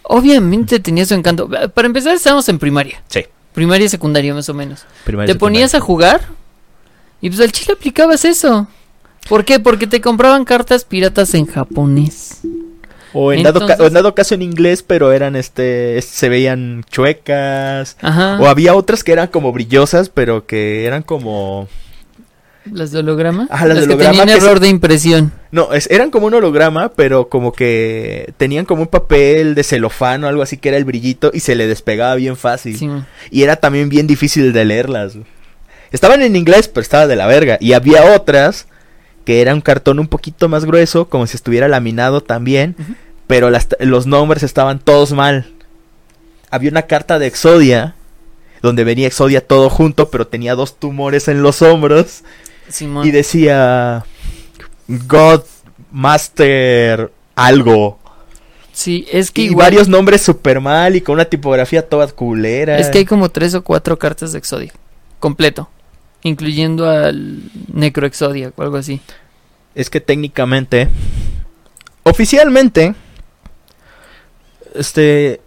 [0.04, 1.50] Obviamente tenía su encanto.
[1.74, 3.02] Para empezar, estábamos en primaria.
[3.08, 3.26] Sí.
[3.54, 4.86] Primaria y secundaria, más o menos.
[5.06, 6.20] Primaria te ponías a secundaria.
[6.20, 6.41] jugar
[7.22, 8.68] y pues al chile aplicabas eso.
[9.30, 9.60] ¿Por qué?
[9.60, 12.40] Porque te compraban cartas piratas en japonés.
[13.14, 15.98] O en, dado ca- Entonces- o en dado caso en inglés, pero eran este...
[15.98, 17.98] es- Se veían chuecas.
[18.02, 18.40] Ajá.
[18.40, 21.68] O había otras que eran como brillosas, pero que eran como...
[22.72, 23.48] Las de holograma.
[23.50, 25.34] Ajá, las de que holograma tenían que error se- de impresión.
[25.52, 30.24] No, es- eran como un holograma, pero como que tenían como un papel de celofán
[30.24, 32.78] o algo así que era el brillito y se le despegaba bien fácil.
[32.78, 32.88] Sí.
[33.30, 35.14] Y era también bien difícil de leerlas.
[35.92, 37.58] Estaban en inglés, pero estaba de la verga.
[37.60, 38.68] Y había otras
[39.26, 42.76] que era un cartón un poquito más grueso, como si estuviera laminado también,
[43.28, 45.52] pero las- los nombres estaban todos mal.
[46.50, 47.96] Había una carta de Exodia,
[48.62, 52.24] donde venía Exodia todo junto, pero tenía dos tumores en los hombros.
[52.68, 53.06] Simón.
[53.08, 54.06] Y decía
[54.88, 55.44] God
[55.92, 58.00] Master algo.
[58.74, 59.66] Sí, es que Y igual.
[59.66, 62.80] varios nombres super mal y con una tipografía toda culera.
[62.80, 64.74] Es que hay como tres o cuatro cartas de Exodia.
[65.20, 65.70] Completo.
[66.24, 67.40] Incluyendo al
[67.74, 69.02] Necro Exodia o algo así.
[69.74, 70.88] Es que técnicamente,
[72.04, 72.94] oficialmente,
[74.76, 75.42] este,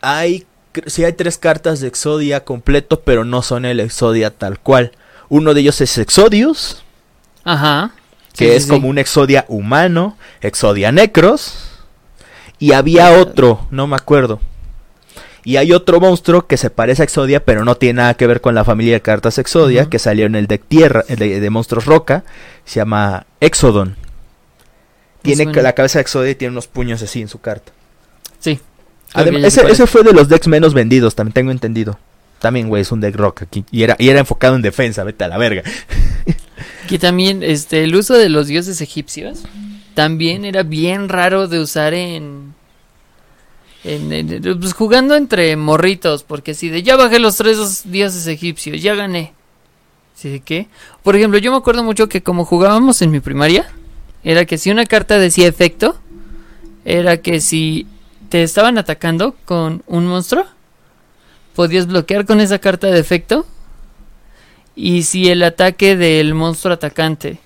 [0.00, 0.46] hay,
[0.86, 4.92] sí hay tres cartas de Exodia completo, pero no son el Exodia tal cual.
[5.28, 6.82] Uno de ellos es Exodius,
[7.44, 7.92] Ajá.
[8.34, 8.70] que Sí, es sí.
[8.70, 11.70] como un Exodia humano, Exodia Necros,
[12.58, 14.40] y había otro, no me acuerdo.
[15.44, 18.40] Y hay otro monstruo que se parece a Exodia, pero no tiene nada que ver
[18.40, 21.50] con la familia de cartas Exodia, que salió en el deck tierra, el de, de
[21.50, 22.24] monstruos roca,
[22.64, 23.96] se llama Exodon.
[25.20, 27.72] Tiene la cabeza de Exodia y tiene unos puños así en su carta.
[28.40, 28.58] Sí.
[29.14, 31.98] ese fue de los decks menos vendidos, también tengo entendido.
[32.40, 33.64] también, güey, es un deck rock aquí.
[33.70, 35.62] Y era, y era enfocado en defensa, vete a la verga.
[36.88, 39.44] Que también este el uso de los dioses egipcios
[39.94, 42.54] también era bien raro de usar en
[43.84, 48.94] en, pues jugando entre morritos, porque si de ya bajé los tres dioses egipcios, ya
[48.94, 49.32] gané.
[50.14, 50.68] ¿Sí de qué?
[51.02, 53.70] Por ejemplo, yo me acuerdo mucho que como jugábamos en mi primaria,
[54.22, 55.98] era que si una carta decía efecto,
[56.84, 57.86] era que si
[58.30, 60.46] te estaban atacando con un monstruo,
[61.54, 63.46] podías bloquear con esa carta de efecto.
[64.76, 67.38] Y si el ataque del monstruo atacante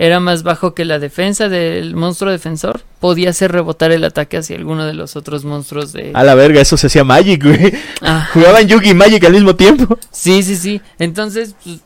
[0.00, 4.56] era más bajo que la defensa del monstruo defensor, podía hacer rebotar el ataque hacia
[4.56, 6.12] alguno de los otros monstruos de...
[6.14, 7.74] A la verga, eso se hacía Magic, güey.
[8.00, 9.98] Ah, Jugaban Yugi y Magic al mismo tiempo.
[10.10, 10.80] sí, sí, sí.
[10.98, 11.80] Entonces, pues,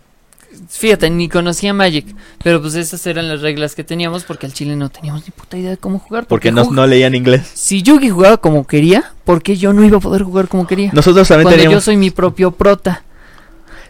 [0.69, 2.07] fíjate, ni conocía Magic,
[2.45, 5.59] pero pues esas eran las reglas que teníamos porque al chile no teníamos ni puta
[5.59, 6.27] idea de cómo jugar.
[6.29, 7.51] Porque no, no leían inglés.
[7.55, 10.93] Si Yugi jugaba como quería, ¿por qué yo no iba a poder jugar como quería?
[10.93, 11.85] Nosotros también Cuando yo teníamos.
[11.85, 13.03] soy mi propio prota.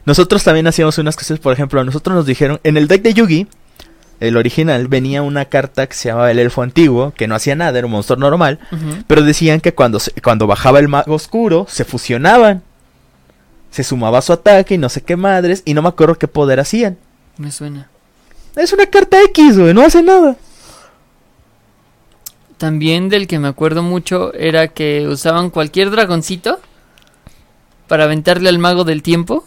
[0.06, 3.12] Nosotros también hacíamos unas cosas, por ejemplo, a nosotros nos dijeron, en el deck de
[3.12, 3.46] Yugi,
[4.20, 7.76] el original, venía una carta que se llamaba el elfo antiguo, que no hacía nada,
[7.78, 8.58] era un monstruo normal,
[9.06, 12.62] pero decían que cuando, se- cuando bajaba el mago oscuro, se fusionaban.
[13.70, 16.28] Se sumaba a su ataque y no sé qué madres, y no me acuerdo qué
[16.28, 16.96] poder hacían.
[17.38, 17.88] Me suena.
[18.54, 20.36] Es una carta X, güey, no hace nada.
[22.58, 26.60] También del que me acuerdo mucho era que usaban cualquier dragoncito
[27.88, 29.44] para aventarle al mago del tiempo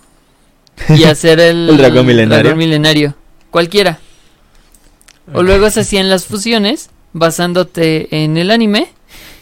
[0.89, 2.43] y hacer el, El dragón milenario.
[2.43, 3.15] dragón milenario.
[3.49, 3.99] Cualquiera.
[5.33, 8.87] O luego se hacían las fusiones basándote en el anime,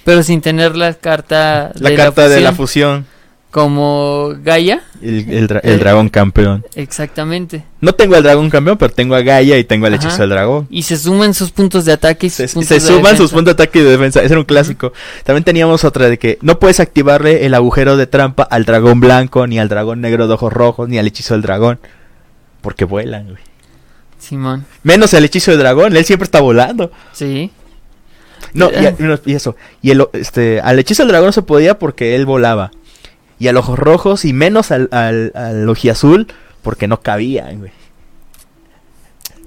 [0.03, 3.15] pero sin tener la carta La de carta de la fusión, fusión,
[3.51, 4.83] como Gaia.
[5.01, 6.65] el, el dra- el dragón campeón.
[6.75, 7.63] Exactamente.
[7.81, 10.03] No tengo al dragón campeón, pero tengo a Gaia y tengo al Ajá.
[10.07, 10.67] hechizo del dragón.
[10.69, 13.29] Y se suman sus puntos de ataque y sus Se, puntos se de suman sus
[13.29, 13.33] defensa.
[13.35, 14.19] puntos de ataque y de defensa.
[14.21, 14.91] Ese era un clásico.
[15.23, 19.47] También teníamos otra de que no puedes activarle el agujero de trampa al dragón blanco,
[19.47, 21.79] ni al dragón negro de ojos rojos, ni al hechizo del dragón.
[22.61, 23.37] Porque vuelan, güey.
[24.19, 24.65] Simón.
[24.84, 26.91] Menos el hechizo del dragón, él siempre está volando.
[27.13, 27.51] Sí.
[28.54, 28.88] No, y, Eh.
[28.88, 29.56] a- no, y eso.
[29.82, 32.71] Y el, este, al hechizo del dragón no se podía porque él volaba.
[33.39, 36.28] Y al ojos rojos y menos al, al, al ojiazul
[36.62, 37.71] porque no cabían, güey.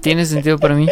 [0.01, 0.87] Tiene sentido para mí.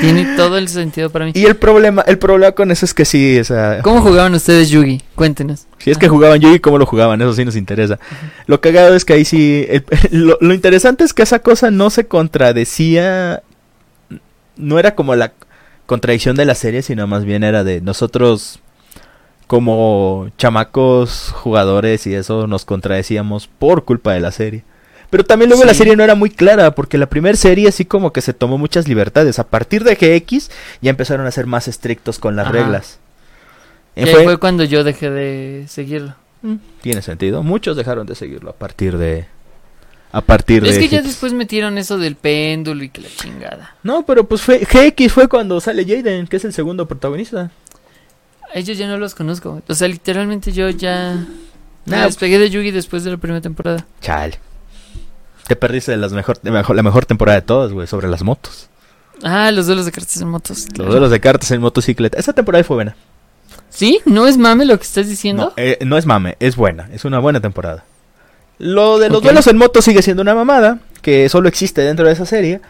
[0.00, 1.32] Tiene todo el sentido para mí.
[1.34, 4.68] Y el problema, el problema con eso es que sí, o sea, ¿Cómo jugaban ustedes
[4.70, 5.02] Yugi?
[5.14, 5.66] Cuéntenos.
[5.78, 7.98] si es que jugaban Yugi, cómo lo jugaban, eso sí nos interesa.
[8.46, 11.90] Lo cagado es que ahí sí, el- lo, lo interesante es que esa cosa no
[11.90, 13.42] se contradecía,
[14.56, 15.32] no era como la
[15.86, 18.60] contradicción de la serie, sino más bien era de nosotros
[19.46, 24.64] como chamacos jugadores y eso nos contradecíamos por culpa de la serie.
[25.10, 28.12] Pero también luego la serie no era muy clara, porque la primera serie así como
[28.12, 29.38] que se tomó muchas libertades.
[29.38, 30.50] A partir de GX
[30.82, 32.52] ya empezaron a ser más estrictos con las Ajá.
[32.54, 32.98] reglas.
[33.94, 36.14] Que fue- fue cuando yo dejé de seguirlo.
[36.42, 37.42] Mm, Tiene sentido.
[37.42, 39.26] Muchos dejaron de seguirlo a partir de...
[40.12, 40.70] A partir de...
[40.70, 43.74] Es que ya después metieron eso del péndulo y que la chingada.
[43.82, 44.58] No, pero pues fue...
[44.60, 47.50] GX fue cuando sale Jaden, que es el segundo protagonista.
[48.54, 49.62] Ellos ya no los conozco.
[49.68, 51.26] O sea, literalmente yo ya
[51.84, 52.04] me Nah.
[52.06, 53.86] despegué de Yugi después de la primera temporada.
[54.00, 54.38] Chale.
[55.46, 58.22] Te perdiste de las mejor, de mejor- la mejor temporada de todas, güey, sobre las
[58.22, 58.68] motos.
[59.22, 60.66] Ah, los duelos de cartas en motos.
[60.76, 62.18] Los duelos de cartas en motocicleta.
[62.18, 62.96] Esa temporada fue buena.
[63.70, 64.00] ¿Sí?
[64.04, 65.46] ¿No es mame lo que estás diciendo?
[65.46, 66.88] No, eh, no es mame, es buena.
[66.92, 67.84] Es una buena temporada.
[68.58, 72.12] Lo de los duelos en moto sigue siendo una mamada, que solo existe dentro de
[72.12, 72.60] esa serie.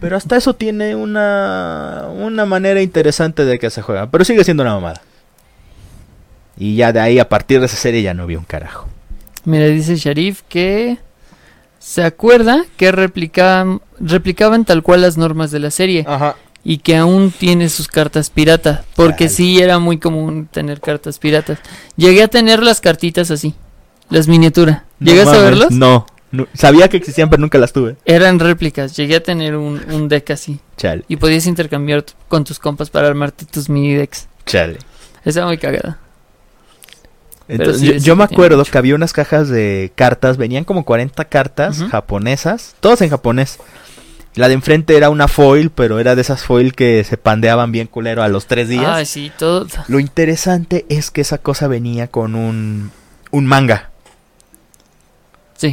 [0.00, 4.10] Pero hasta eso tiene una, una manera interesante de que se juega.
[4.10, 5.02] Pero sigue siendo una mamada.
[6.56, 8.88] Y ya de ahí, a partir de esa serie, ya no vi un carajo.
[9.44, 10.98] Mira, dice Sharif que
[11.80, 16.36] se acuerda que replicaban, replicaban tal cual las normas de la serie Ajá.
[16.62, 21.58] y que aún tiene sus cartas pirata, porque sí era muy común tener cartas piratas.
[21.96, 23.54] Llegué a tener las cartitas así,
[24.10, 24.82] las miniaturas.
[25.00, 25.70] ¿Llegas a verlos?
[25.70, 26.06] No.
[26.30, 27.96] no, Sabía que existían, pero nunca las tuve.
[28.04, 32.58] Eran réplicas, llegué a tener un, un deck así Chale, y podías intercambiar con tus
[32.58, 34.28] compas para armarte tus mini decks.
[34.44, 34.78] chale.
[35.24, 35.98] Esa muy cagada.
[37.52, 38.70] Entonces, yo, me acuerdo mucho.
[38.72, 43.58] que había unas cajas de cartas, venían como 40 cartas japonesas, todas en japonés.
[44.36, 47.88] La de enfrente era una foil, pero era de esas foil que se pandeaban bien
[47.88, 48.84] culero a los tres días.
[48.86, 49.66] Ah, sí, todo.
[49.88, 52.92] Lo interesante es que esa cosa venía con un,
[53.32, 53.90] un manga,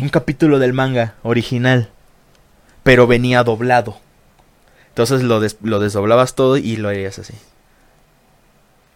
[0.01, 1.89] un capítulo del manga original,
[2.83, 3.99] pero venía doblado.
[4.89, 7.33] Entonces lo, des- lo desdoblabas todo y lo harías así.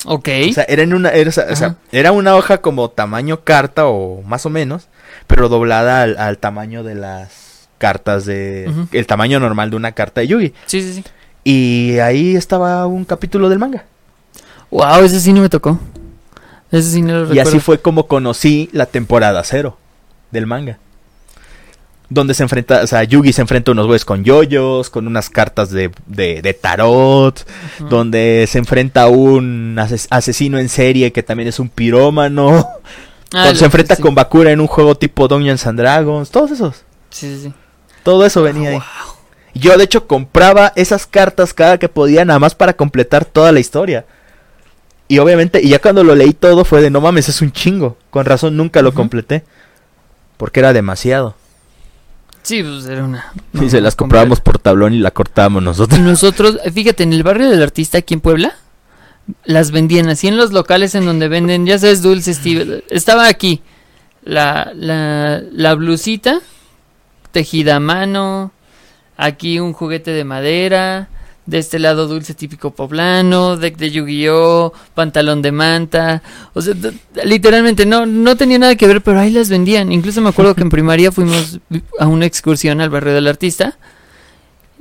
[0.06, 0.30] Ok.
[0.50, 4.22] O sea, era en una, era, o sea, era una hoja como tamaño carta o
[4.24, 4.88] más o menos,
[5.28, 8.72] pero doblada al, al tamaño de las cartas de...
[8.92, 10.54] El tamaño normal de una carta de Yugi.
[10.66, 11.04] sí, sí, sí.
[11.44, 13.86] Y ahí estaba un capítulo del manga.
[14.70, 15.80] Wow, ese sí no me tocó.
[16.72, 17.50] Ese sí no lo Y recuerdo.
[17.50, 19.78] así fue como conocí la temporada cero.
[20.30, 20.78] del manga.
[22.14, 25.30] Donde se enfrenta, o sea, Yugi se enfrenta a unos güeyes con yoyos, con unas
[25.30, 27.48] cartas de, de, de tarot,
[27.90, 32.68] donde se enfrenta a un ases- asesino en serie que también es un pirómano,
[33.34, 34.02] Ah, donde se enfrenta sí.
[34.02, 36.84] con Bakura en un juego tipo Dungeons and Dragons, todos esos.
[37.12, 37.54] Sí, sí, sí.
[38.04, 38.76] Todo eso venía ahí.
[38.76, 39.16] Wow.
[39.54, 43.62] Yo de hecho compraba esas cartas cada que podía nada más para completar toda la
[43.62, 44.06] historia.
[45.08, 47.96] Y obviamente, y ya cuando lo leí todo fue de no mames, es un chingo.
[48.10, 49.44] Con razón nunca lo completé.
[50.36, 51.36] Porque era demasiado.
[52.44, 53.32] Sí, pues era una.
[53.54, 56.00] y se las comprábamos por tablón y la cortábamos nosotros.
[56.00, 58.56] nosotros, fíjate, en el barrio del artista aquí en Puebla,
[59.46, 62.38] las vendían así en los locales en donde venden, ya sabes, dulces.
[62.38, 62.84] Steve.
[62.90, 63.62] Estaba aquí
[64.24, 66.40] la, la, la blusita
[67.32, 68.52] tejida a mano,
[69.18, 71.10] aquí un juguete de madera,
[71.46, 76.22] de este lado dulce típico poblano, deck de Yu-Gi-Oh, pantalón de manta.
[76.54, 76.74] O sea,
[77.26, 79.92] literalmente no, no tenía nada que ver, pero ahí las vendían.
[79.92, 81.60] Incluso me acuerdo que en primaria fuimos
[82.00, 83.78] a una excursión al barrio del artista.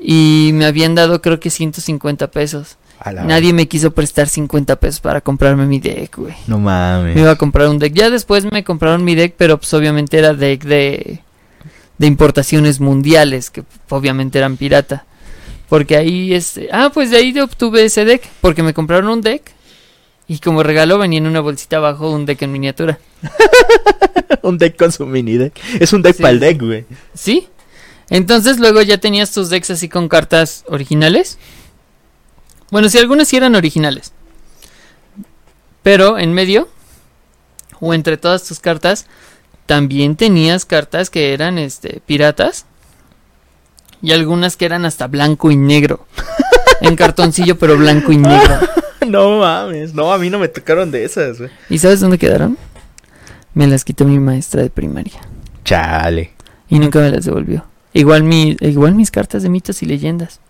[0.03, 2.77] Y me habían dado creo que 150 pesos.
[3.25, 6.35] Nadie me quiso prestar 50 pesos para comprarme mi deck, güey.
[6.47, 7.17] No Me mames.
[7.17, 7.95] iba a comprar un deck.
[7.95, 11.21] Ya después me compraron mi deck, pero pues obviamente era deck de,
[11.97, 15.07] de importaciones mundiales, que obviamente eran pirata.
[15.71, 16.69] Porque ahí, este...
[16.73, 19.53] Ah, pues de ahí obtuve ese deck, porque me compraron un deck.
[20.29, 22.99] Y como regalo venía en una bolsita abajo un deck en miniatura.
[24.43, 25.59] un deck con su mini deck.
[25.81, 26.45] Es un deck Sí, para el sí.
[26.45, 26.85] deck, güey.
[27.15, 27.49] ¿Sí?
[28.11, 31.39] Entonces luego ya tenías tus decks así con cartas originales.
[32.71, 34.13] Bueno, si algunas sí eran originales.
[35.85, 36.69] Pero en medio,
[37.79, 39.07] o entre todas tus cartas,
[39.67, 42.67] también tenías cartas que eran este piratas.
[44.03, 46.07] Y algunas que eran hasta blanco y negro.
[46.81, 48.59] en cartoncillo, pero blanco y negro.
[49.07, 49.95] no mames.
[49.95, 51.51] No, a mí no me tocaron de esas, güey.
[51.69, 52.57] ¿Y sabes dónde quedaron?
[53.55, 55.21] Me las quitó mi maestra de primaria.
[55.65, 56.33] Chale.
[56.69, 57.65] Y nunca me las devolvió.
[57.93, 60.41] Igual, mi, igual mis cartas de mitos y leyendas.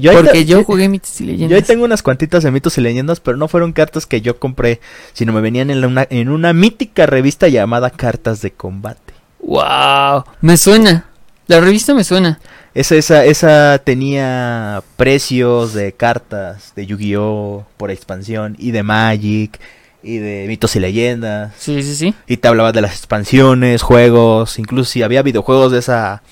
[0.00, 1.66] Yo Porque yo jugué mitos y Yo ahí leyendas.
[1.66, 4.80] tengo unas cuantitas de mitos y leyendas, pero no fueron cartas que yo compré,
[5.14, 9.14] sino me venían en, la- una, en una mítica revista llamada Cartas de Combate.
[9.40, 10.24] ¡Wow!
[10.42, 11.06] Me suena.
[11.52, 12.40] La revista me suena.
[12.72, 17.66] Esa, esa, esa tenía precios de cartas de Yu-Gi-Oh!
[17.76, 19.60] por expansión y de Magic
[20.02, 21.52] y de mitos y leyendas.
[21.58, 22.14] Sí, sí, sí.
[22.26, 26.22] Y te hablaba de las expansiones, juegos, incluso si había videojuegos de esa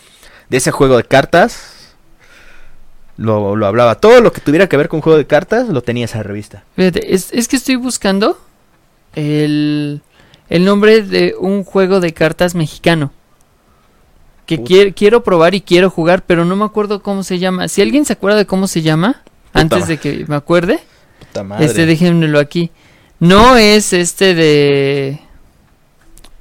[0.49, 1.93] de ese juego de cartas.
[3.19, 3.97] Lo, lo hablaba.
[3.97, 6.65] Todo lo que tuviera que ver con juego de cartas lo tenía esa revista.
[6.77, 8.41] Fíjate, es, es que estoy buscando
[9.15, 10.01] el,
[10.49, 13.13] el nombre de un juego de cartas mexicano.
[14.51, 14.67] Que Puta.
[14.67, 17.69] quier- quiero probar y quiero jugar, pero no me acuerdo cómo se llama.
[17.69, 19.23] Si alguien se acuerda de cómo se llama,
[19.53, 20.81] antes de que me acuerde,
[21.21, 21.67] Puta madre.
[21.67, 22.73] este déjenmelo aquí.
[23.21, 25.21] No es este de...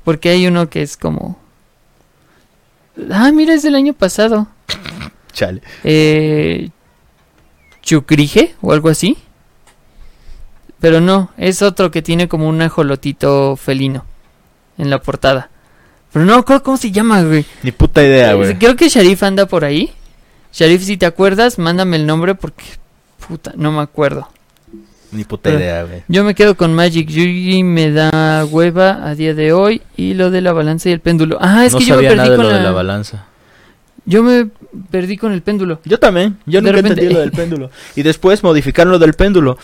[0.03, 1.37] Porque hay uno que es como...
[3.11, 4.47] Ah, mira, es del año pasado.
[5.33, 5.61] Chale.
[5.83, 6.71] eh,
[7.83, 9.19] Chucrige o algo así.
[10.79, 14.03] Pero no, es otro que tiene como un ajolotito felino
[14.79, 15.48] en la portada.
[16.11, 17.45] Pero no me acuerdo cómo se llama, güey.
[17.63, 18.55] Ni puta idea, Eh, güey.
[18.57, 19.91] Creo que Sharif anda por ahí.
[20.51, 22.63] Sharif, si te acuerdas, mándame el nombre porque...
[23.27, 24.27] Puta, no me acuerdo.
[25.11, 26.03] Ni puta Pero- idea, güey.
[26.07, 29.81] Yo me quedo con Magic Yugi, me da hueva a día de hoy.
[29.97, 31.37] Y lo de la balanza y el péndulo.
[31.41, 32.57] Ah, es no que yo me perdí nada de con lo la...
[32.57, 33.25] de la balanza.
[34.05, 34.47] Yo me
[34.89, 35.79] perdí con el péndulo.
[35.85, 36.37] Yo también.
[36.47, 37.69] Yo De nunca repente- entendí lo del péndulo.
[37.95, 39.57] Y después modificaron lo del péndulo.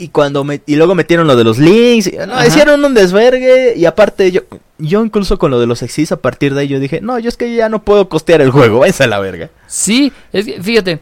[0.00, 2.06] Y cuando me, y luego metieron lo de los links.
[2.06, 3.74] y- no, hicieron un desvergue.
[3.76, 4.40] Y aparte, yo,
[4.78, 7.28] yo incluso con lo de los exis, a partir de ahí yo dije, no, yo
[7.28, 8.78] es que ya no puedo costear el juego.
[8.80, 9.50] Váyanse a la verga.
[9.66, 11.00] Sí, es que, fíjate,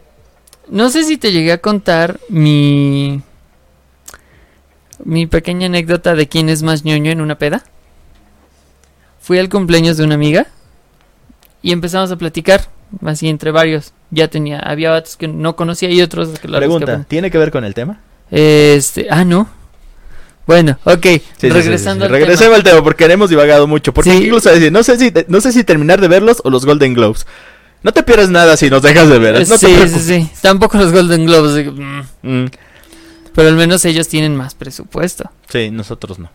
[0.69, 3.23] no sé si te llegué a contar mi
[5.05, 7.65] mi pequeña anécdota de quién es más ñoño en una peda.
[9.21, 10.49] Fui al cumpleaños de una amiga
[11.63, 12.63] y empezamos a platicar,
[13.05, 13.93] así entre varios.
[14.11, 17.51] Ya tenía, había vatos que no conocía y otros que la Pregunta, ¿tiene que ver
[17.51, 18.01] con el tema?
[18.31, 19.49] Este, ah, no.
[20.47, 21.07] Bueno, ok,
[21.37, 22.15] Sí, regresando sí, sí.
[22.15, 23.93] al Regresemos al tema porque hemos divagado mucho.
[23.93, 26.95] Porque incluso decir, no sé si no sé si terminar de verlos o los Golden
[26.95, 27.27] Globes.
[27.83, 29.35] No te pierdas nada si nos dejas de ver.
[29.35, 30.03] No te sí, sí, preocupes.
[30.03, 30.31] sí.
[30.41, 31.67] Tampoco los Golden Globes.
[31.73, 32.01] mm.
[32.23, 32.47] Mm,
[33.35, 35.31] Pero al menos ellos tienen más presupuesto.
[35.49, 36.31] sí, nosotros no.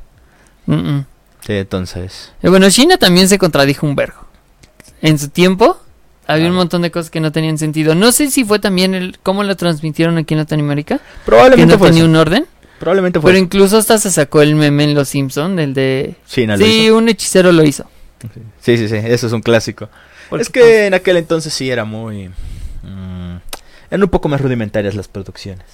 [0.67, 1.05] Mm, mm.
[1.45, 2.31] Sí, entonces.
[2.41, 4.25] Eh, Bueno, China también se contradijo un vergo.
[5.01, 5.77] En su tiempo
[6.27, 7.95] había un montón de cosas que no tenían sentido.
[7.95, 11.79] No sé si fue también el cómo lo transmitieron aquí en Latinoamérica, que Probablemente no
[11.79, 12.09] fue tenía eso.
[12.09, 12.45] un orden.
[12.79, 13.45] Probablemente fue Pero eso.
[13.45, 17.07] incluso hasta se sacó el meme en Los Simpson, el de China lo sí, un
[17.09, 17.85] hechicero lo hizo.
[18.61, 19.89] Sí, sí, sí, eso es un clásico.
[20.39, 22.29] Es que en aquel entonces sí era muy...
[22.29, 23.35] mm,
[23.91, 25.65] eran un poco más rudimentarias las producciones.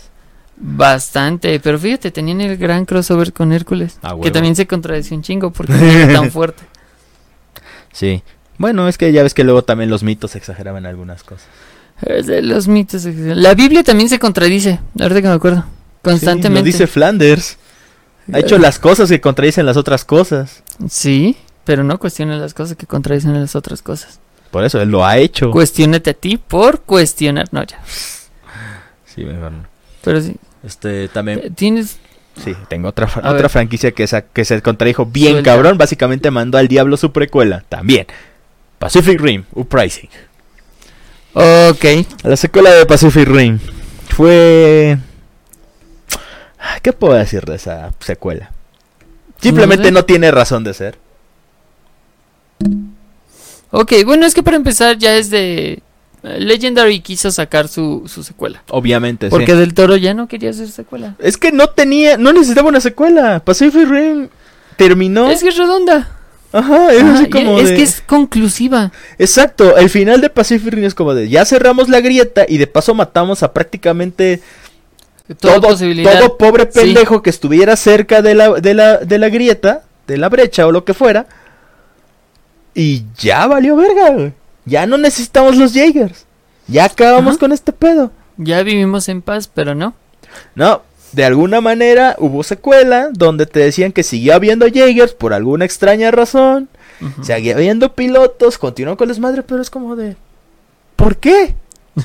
[0.58, 5.24] Bastante, pero fíjate, tenían el gran crossover con Hércules, Ah, que también se contradeció un
[5.24, 6.64] chingo porque no era tan fuerte.
[7.94, 8.22] Sí.
[8.60, 11.48] Bueno, es que ya ves que luego también los mitos exageraban algunas cosas.
[12.06, 13.06] De los mitos.
[13.06, 15.66] La Biblia también se contradice, ahorita que me acuerdo.
[16.04, 16.60] Constantemente.
[16.72, 17.58] Sí, lo dice Flanders.
[18.32, 20.62] Ha hecho las cosas que contradicen las otras cosas.
[20.88, 21.36] Sí,
[21.66, 24.20] pero no cuestiona las cosas que contradicen las otras cosas.
[24.52, 25.52] Por eso, él lo ha hecho.
[25.52, 27.48] Cuestiónate a ti por cuestionar.
[27.52, 27.80] No, ya.
[29.06, 29.64] Sí, mejor no.
[30.04, 30.36] Pero sí.
[30.64, 31.40] Este, también...
[31.44, 31.98] Eh, Tienes...
[32.44, 33.50] Sí, tengo otra, otra ver.
[33.50, 35.52] franquicia que, sa- que se contradijo bien Suelta.
[35.52, 35.78] cabrón.
[35.78, 37.64] Básicamente mandó al diablo su precuela.
[37.68, 38.08] También.
[38.80, 40.10] Pacific Rim, Uprising.
[41.34, 41.86] Ok.
[42.24, 43.60] La secuela de Pacific Rim
[44.10, 44.98] fue...
[46.82, 48.52] ¿Qué puedo decir de esa secuela?
[49.42, 49.92] Simplemente sé.
[49.92, 50.98] no tiene razón de ser.
[53.72, 55.84] Ok, bueno, es que para empezar ya es de...
[56.24, 58.64] eh, Legendary quiso sacar su, su secuela.
[58.70, 59.32] Obviamente, sí.
[59.32, 61.16] Porque Del Toro ya no quería hacer secuela.
[61.20, 63.42] Es que no tenía, no necesitaba una secuela.
[63.44, 64.30] Pacific Rim
[64.76, 65.30] terminó.
[65.30, 66.19] Es que es redonda.
[66.52, 68.92] Ajá, es Ajá, así como es de- que es conclusiva.
[69.20, 72.66] Exacto, el final de Pacific Rim es como de ya cerramos la grieta y de
[72.68, 74.42] paso matamos a prácticamente
[75.40, 75.62] todo,
[76.38, 76.80] pobre Sí.
[76.80, 80.72] pendejo que estuviera cerca de la, de, la, de la grieta, de la brecha o
[80.72, 81.28] lo que fuera.
[82.74, 84.34] Y ya valió verga, güey.
[84.66, 86.26] Ya no necesitamos los Jaegers.
[86.68, 87.40] Ya acabamos Ajá.
[87.40, 88.12] con este pedo.
[88.38, 89.94] Ya vivimos en paz, pero no.
[90.56, 90.82] No,
[91.12, 96.12] de alguna manera hubo secuela donde te decían que siguió habiendo Jaegers por alguna extraña
[96.12, 96.70] razón.
[97.22, 100.18] Seguía habiendo pilotos, continuó con les madre, pero es como de.
[100.98, 101.56] ¿Por qué?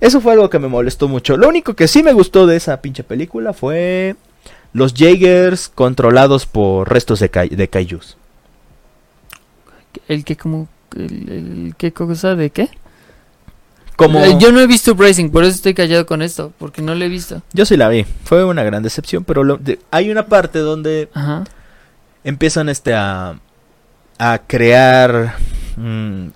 [0.00, 1.36] Eso fue algo que me molestó mucho.
[1.36, 4.16] Lo único que sí me gustó de esa pinche película fue
[4.72, 8.16] los Jaegers controlados por restos de, kai- de kaijus.
[10.08, 10.68] El que como...
[10.96, 12.68] El, el- ¿Qué cosa de qué?
[13.96, 16.94] Como Eh, Yo no he visto Racing, por eso estoy callado con esto, porque no
[16.94, 17.42] lo he visto.
[17.52, 21.08] yo sí la vi, fue una gran decepción, pero lo- de- hay una parte donde
[21.14, 21.44] Ajá.
[22.24, 23.38] empiezan este a
[24.18, 25.34] a crear
[25.76, 26.28] mm,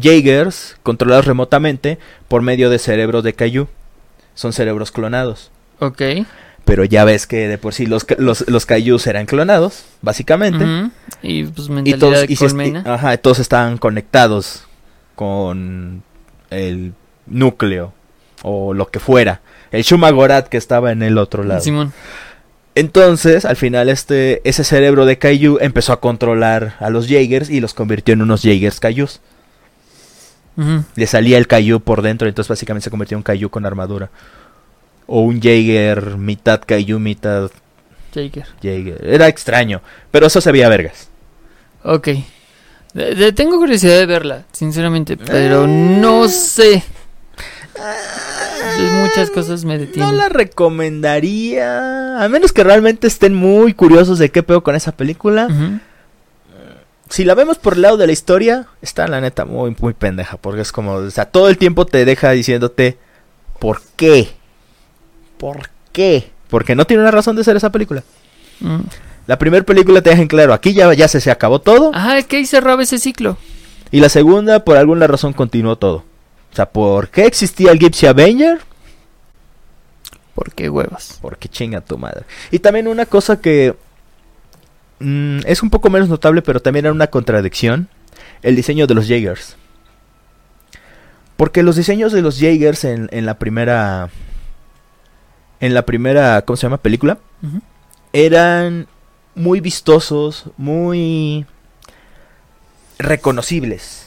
[0.00, 1.98] Jaegers controlados remotamente
[2.28, 3.68] por medio de cerebros de Kaiju.
[4.34, 5.50] Son cerebros clonados.
[5.78, 6.00] Ok.
[6.64, 10.64] Pero ya ves que de por sí los, los, los Kaijus eran clonados, básicamente.
[11.22, 12.82] Y pues Y mentalidad todos, de y se- colmena.
[12.84, 14.64] y- ajá, todos estaban conectados
[15.14, 16.02] con
[16.50, 16.94] el
[17.26, 17.92] núcleo
[18.42, 19.40] o lo que fuera.
[19.72, 21.60] El Shumagorat que estaba en el otro lado.
[21.60, 21.92] Simón.
[22.76, 27.60] Entonces, al final, este, ese cerebro de Kaiju empezó a controlar a los Jaegers y
[27.60, 29.20] los convirtió en unos Jaegers Kaijus.
[30.94, 34.10] Le salía el Kaiju por dentro, entonces básicamente se convirtió en un Kaiju con armadura.
[35.06, 37.50] O un Jaeger, mitad Kaiju, mitad
[38.14, 38.46] Jaeger.
[38.62, 39.04] Jaeger.
[39.04, 39.80] Era extraño,
[40.12, 41.08] pero eso se veía vergas.
[41.82, 42.08] Ok.
[42.92, 45.68] De- de- tengo curiosidad de verla, sinceramente, pero Eh.
[45.68, 46.84] no sé.
[49.02, 50.16] Muchas cosas me No detienen.
[50.16, 55.48] la recomendaría, a menos que realmente estén muy curiosos de qué pedo con esa película.
[57.08, 60.36] Si la vemos por el lado de la historia, está la neta muy, muy pendeja,
[60.38, 62.98] porque es como, o sea, todo el tiempo te deja diciéndote,
[63.58, 64.30] ¿por qué?
[65.38, 66.30] ¿Por qué?
[66.48, 68.02] Porque no tiene una razón de ser esa película.
[68.60, 68.80] Mm.
[69.26, 71.90] La primera película te deja en claro, aquí ya, ya se, se acabó todo.
[71.94, 73.36] Ajá, es que ahí cerraba ese ciclo.
[73.90, 76.04] Y la segunda, por alguna razón, continuó todo.
[76.54, 78.60] O sea, ¿por qué existía el Gypsy Avenger?
[80.36, 81.18] ¿Por qué huevos?
[81.20, 82.26] Porque chinga tu madre.
[82.52, 83.74] Y también una cosa que
[85.00, 87.88] mm, es un poco menos notable, pero también era una contradicción.
[88.42, 89.56] El diseño de los Jaegers.
[91.36, 94.10] Porque los diseños de los Jaegers en, en la primera...
[95.58, 96.78] En la primera, ¿cómo se llama?
[96.78, 97.18] Película.
[98.12, 98.86] Eran
[99.34, 101.46] muy vistosos, muy
[102.96, 104.03] reconocibles.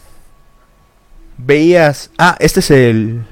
[1.38, 3.24] Veías, ah, este es el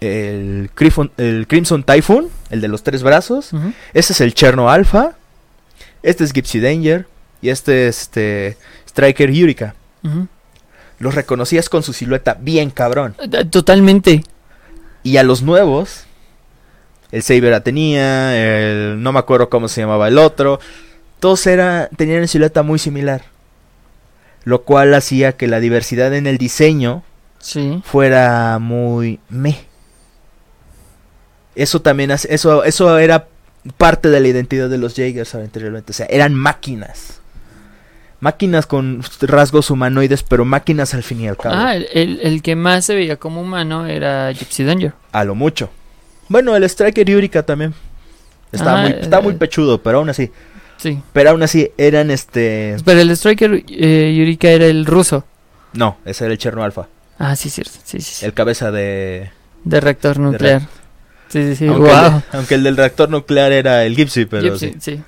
[0.00, 3.50] el, Crimson- el Crimson Typhoon, el de los tres brazos.
[3.92, 5.12] Este es el Cherno Alpha.
[6.02, 7.06] Este es Gypsy Danger
[7.42, 8.56] y este es este
[8.86, 9.30] Striker.
[9.30, 10.26] Ujú.
[10.98, 13.14] Los reconocías con su silueta bien cabrón.
[13.18, 14.22] Eh, Totalmente.
[15.02, 16.04] Y a los nuevos,
[17.10, 20.60] el Saber Atenea, el no me acuerdo cómo se llamaba el otro,
[21.18, 23.22] todos era, tenían silueta muy similar.
[24.44, 27.02] Lo cual hacía que la diversidad en el diseño
[27.40, 27.80] Sí.
[27.84, 29.58] fuera muy me.
[31.54, 33.26] Eso también hace- eso eso era
[33.76, 37.20] parte de la identidad de los Jaegers anteriormente, o sea, eran máquinas.
[38.20, 41.54] Máquinas con rasgos humanoides, pero máquinas al fin y al cabo.
[41.56, 44.92] Ah, el, el- el que más se veía como humano era Gypsy Danger.
[45.12, 45.70] A lo mucho.
[46.28, 47.74] Bueno, el Striker Eureka también.
[48.52, 50.30] Está, Ah, muy, está eh, muy pechudo, pero aún así.
[50.76, 51.00] Sí.
[51.12, 52.76] Pero aún así eran este.
[52.84, 55.24] Pero el Striker eh, Yurika era el ruso.
[55.72, 56.88] No, ese era el Cherno Alpha.
[57.22, 57.72] Ah, sí, cierto.
[57.84, 58.24] Sí, sí, sí.
[58.26, 59.30] El cabeza de.
[59.64, 60.62] De reactor nuclear.
[61.28, 61.66] Sí, sí, sí.
[61.66, 62.10] aunque, el, wow.
[62.18, 64.96] de- aunque el del reactor nuclear era el Gypsy, pero Gypsy, sí.
[64.96, 65.02] sí.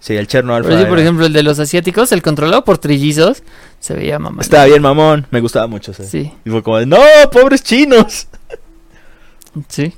[0.00, 0.70] Sí, el Cherno Alpha.
[0.70, 3.42] Pero sí, por ejemplo, el de los asiáticos, el controlado por trillizos,
[3.78, 4.40] se veía mamá.
[4.42, 6.06] Estaba bien mamón, me gustaba mucho ese.
[6.06, 6.98] Sí, Y fue como de, no,
[7.30, 8.28] pobres chinos.
[9.68, 9.92] sí.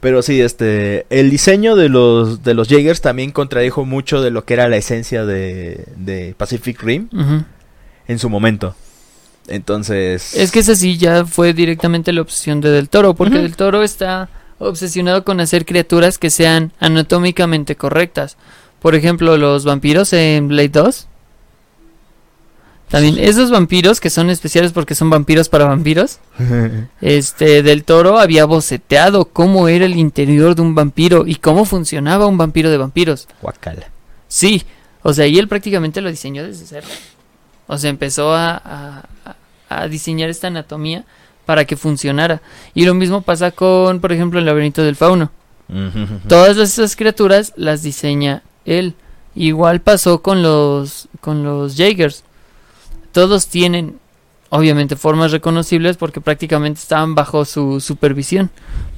[0.00, 4.44] Pero sí, este, el diseño de los, de los Jaegers también contradijo mucho de lo
[4.44, 7.44] que era la esencia de, de Pacific Rim ujú.
[8.08, 8.74] en su momento.
[9.48, 10.34] Entonces...
[10.34, 13.38] Es que esa sí ya fue directamente la obsesión de Del Toro, porque.
[13.38, 14.28] Del Toro está
[14.58, 18.36] obsesionado con hacer criaturas que sean anatómicamente correctas.
[18.80, 21.08] Por ejemplo, los vampiros en Blade 2.
[22.88, 26.18] También esos vampiros que son especiales porque son vampiros para vampiros.
[27.00, 32.26] Este Del Toro había boceteado cómo era el interior de un vampiro y cómo funcionaba
[32.26, 33.28] un vampiro de vampiros.
[33.40, 33.90] Guacala.
[34.28, 34.62] Sí,
[35.02, 36.86] o sea, y él prácticamente lo diseñó desde cero.
[37.72, 39.02] O sea, empezó a, a-
[39.68, 41.04] a diseñar esta anatomía
[41.46, 42.42] para que funcionara.
[42.74, 45.30] Y lo mismo pasa con, por ejemplo, el laberinto del fauno.
[46.28, 48.94] Todas esas criaturas las diseña él.
[49.34, 52.24] Igual pasó con los con los Jaegers.
[53.12, 53.98] Todos tienen
[54.50, 58.50] obviamente formas reconocibles porque prácticamente estaban bajo su supervisión.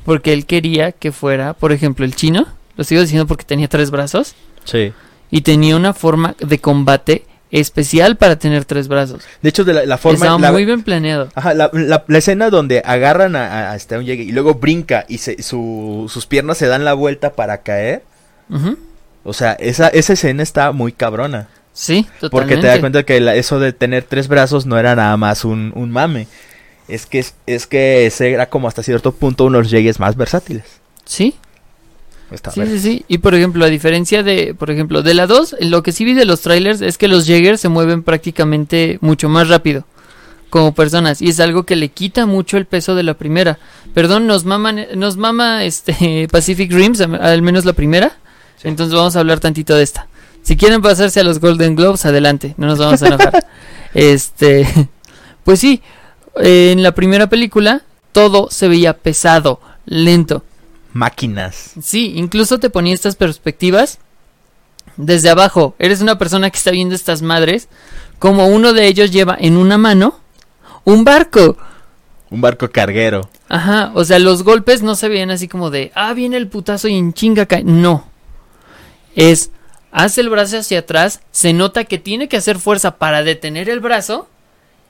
[0.05, 2.47] Porque él quería que fuera, por ejemplo, el chino,
[2.77, 4.93] lo sigo diciendo porque tenía tres brazos Sí.
[5.31, 7.25] y tenía una forma de combate
[7.61, 9.23] especial para tener tres brazos.
[9.41, 10.17] De hecho, de la, la forma...
[10.27, 11.29] Estaba la- muy bien planeado.
[11.35, 15.43] Ajá, la, la- escena donde agarran a, a- este, Jaeger y luego brinca y se-
[15.43, 18.03] su- sus piernas se dan la vuelta para caer.
[18.51, 18.77] Ujú.
[19.23, 21.49] O sea, esa, esa escena está muy cabrona.
[21.73, 22.61] Sí, Porque totalmente.
[22.61, 25.91] te das cuenta que eso de tener tres brazos no era nada más un, un
[25.91, 26.27] mame.
[26.89, 30.65] Es que, es, que ese era como hasta cierto punto uno de los más versátiles.
[31.05, 31.35] Sí,
[32.35, 33.05] Está sí, sí, sí.
[33.09, 36.15] Y por ejemplo, a diferencia de, por ejemplo, de la 2, lo que sí vi
[36.15, 39.85] de los trailers es que los Jaegers se mueven prácticamente mucho más rápido
[40.51, 43.59] como personas y es algo que le quita mucho el peso de la primera.
[43.93, 48.17] Perdón, nos maman, nos mama este Pacific Rims, al menos la primera.
[48.57, 48.69] Sí.
[48.69, 50.09] Entonces vamos a hablar tantito de esta.
[50.43, 53.47] Si quieren pasarse a los Golden Globes, adelante, no nos vamos a enojar.
[53.95, 54.67] este,
[55.43, 55.83] pues sí,
[56.37, 57.83] en la primera película
[58.13, 60.45] todo se veía pesado, lento.
[60.95, 61.73] Máquinas.
[61.83, 63.99] Sí, incluso te ponía estas perspectivas
[64.97, 65.75] desde abajo.
[65.79, 67.69] Eres una persona que está viendo estas madres,
[68.19, 70.21] como uno de ellos lleva en una mano
[70.85, 71.57] un barco.
[72.31, 73.29] Un barco carguero.
[73.49, 76.89] Ajá, o sea, los golpes no se veían así como de, ah, viene el putazo
[76.89, 77.65] y en chinga cae.
[77.65, 78.09] No.
[79.17, 79.51] Es,
[79.93, 83.81] hace el brazo hacia atrás, se nota que tiene que hacer fuerza para detener el
[83.81, 84.29] brazo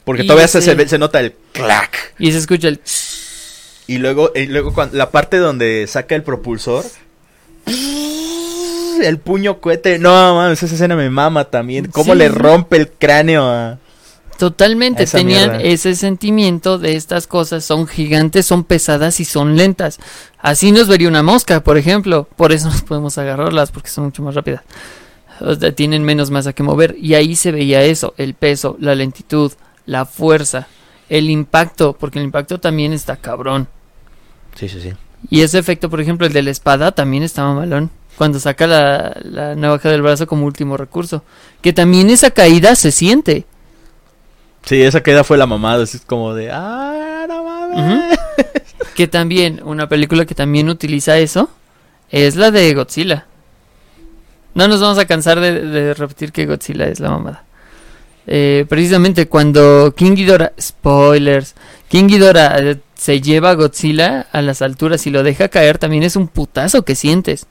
[0.04, 2.14] Porque todavía se, se, nota el clac.
[2.18, 2.80] y se escucha el...
[3.86, 6.84] Y luego, y luego cuando, la parte donde saca el propulsor.
[9.02, 9.98] El puño cohete.
[9.98, 11.86] No, mames, esa escena me mama también.
[11.86, 12.18] Cómo Sí.
[12.18, 13.78] le rompe el cráneo a...
[14.38, 15.62] Totalmente, Esa tenían mierda.
[15.68, 20.00] ese sentimiento de estas cosas, son gigantes, son pesadas y son lentas.
[20.40, 24.22] Así nos vería una mosca, por ejemplo, por eso nos podemos agarrarlas, porque son mucho
[24.22, 24.62] más rápidas.
[25.40, 28.96] O sea, tienen menos masa que mover, y ahí se veía eso, el peso, la
[28.96, 29.52] lentitud,
[29.86, 30.66] la fuerza,
[31.08, 33.68] el impacto, porque el impacto también está cabrón.
[34.54, 34.92] Sí, sí, sí.
[35.30, 37.90] Y ese efecto, por ejemplo, el de la espada también está malón.
[38.16, 41.24] Cuando saca la, la navaja del brazo como último recurso.
[41.62, 43.46] Que también esa caída se siente.
[44.64, 45.82] Sí, esa queda fue la mamada.
[45.82, 46.50] Es como de.
[46.52, 48.18] ¡Ah, no mames!
[48.94, 51.50] Que también, una película que también utiliza eso,
[52.10, 53.26] es la de Godzilla.
[54.54, 57.44] No nos vamos a cansar de, de repetir que Godzilla es la mamada.
[58.26, 61.54] Eh, precisamente cuando King Ghidorah, spoilers,
[61.88, 66.02] King Ghidorah eh, se lleva a Godzilla a las alturas y lo deja caer, también
[66.02, 67.46] es un putazo que sientes.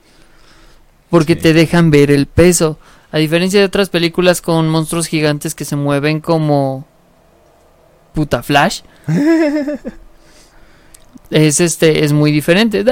[1.09, 1.41] Porque Sí.
[1.41, 2.79] te dejan ver el peso.
[3.11, 6.87] A diferencia de otras películas con monstruos gigantes que se mueven como
[8.15, 8.81] puta Flash.
[11.29, 12.83] es este es muy diferente.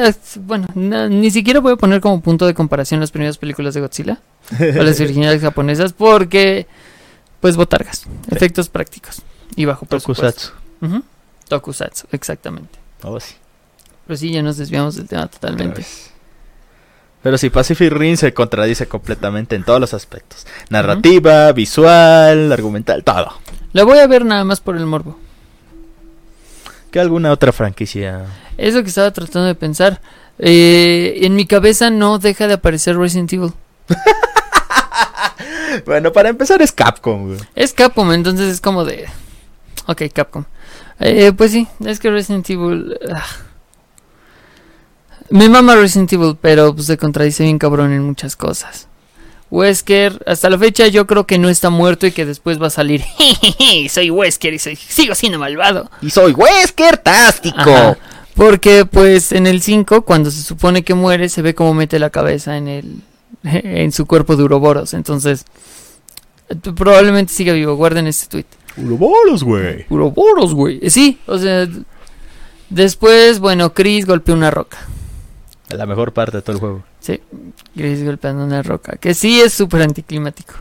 [0.45, 4.19] Bueno, ni siquiera voy a poner como punto de comparación las primeras películas de Godzilla
[4.59, 6.67] o las originales japonesas porque
[7.41, 9.23] pues botargas, efectos prácticos
[9.55, 10.53] y bajo presupuesto.
[10.79, 11.03] Tokusatsu.
[11.49, 12.79] Tokusatsu, exactamente.
[13.03, 13.35] Oh, sí.
[14.07, 15.85] Pero sí, ya nos desviamos del tema totalmente.
[17.23, 20.47] Pero sí, Pacific Rim se contradice completamente en todos los aspectos.
[20.69, 23.33] Narrativa, visual, argumental, todo.
[23.73, 25.19] La voy a ver nada más por el morbo.
[26.89, 28.25] ¿Qué alguna otra franquicia?
[28.57, 30.01] Es lo que estaba tratando de pensar.
[30.39, 33.53] Eh, en mi cabeza no deja de aparecer Resident Evil.
[35.86, 37.39] Bueno, para empezar es Capcom, güey.
[37.55, 39.07] Es Capcom, entonces es como de...
[39.88, 40.45] Ok, Capcom.
[40.99, 42.97] Eh, pues sí, es que Resident Evil...
[43.11, 43.26] ah.
[45.30, 48.88] Me mama Resident Evil, pero pues, se contradice bien cabrón en muchas cosas.
[49.49, 52.72] Wesker, hasta la fecha yo creo que no está muerto y que después va a
[52.72, 53.03] salir...
[53.89, 55.89] soy Wesker y soy, sigo siendo malvado.
[56.01, 57.97] Y soy Wesker Tástico.
[58.36, 62.09] Porque pues en el 5, cuando se supone que muere, se ve cómo mete la
[62.09, 63.01] cabeza en el,
[63.43, 64.93] en su cuerpo de Uroboros.
[64.93, 65.45] Entonces,
[66.49, 67.75] eh, probablemente siga vivo.
[67.75, 68.45] Guarden este tweet.
[68.85, 69.85] Uroboros, güey.
[69.89, 70.79] Uroboros, güey.
[70.81, 71.67] Eh, Sí, o sea,
[72.69, 74.77] después, bueno, Chris golpeó una roca.
[75.69, 76.83] La mejor parte de todo el juego.
[76.99, 77.19] Sí,
[77.75, 78.97] Chris golpeando una roca.
[78.97, 80.53] Que sí es súper anticlimático.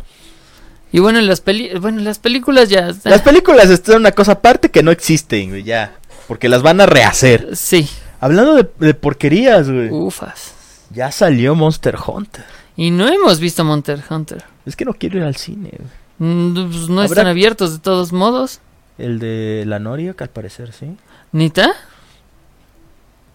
[0.92, 2.92] Y bueno, en las, peli bueno, en las películas ya...
[3.04, 5.96] Las películas están una cosa aparte que no existen, güey, ya.
[6.26, 7.56] Porque las van a rehacer.
[7.56, 7.88] Sí,
[8.20, 9.88] Hablando de, de porquerías, güey.
[9.90, 10.52] ufas.
[10.90, 12.44] Ya salió Monster Hunter.
[12.80, 14.42] Y no hemos visto Monster Hunter.
[14.64, 15.70] Es que no quiero ir al cine.
[16.16, 18.60] Mm, pues no Habrá- están abiertos de todos modos.
[18.96, 20.96] El de la Noria, que al parecer sí.
[21.32, 21.72] ¿Nita?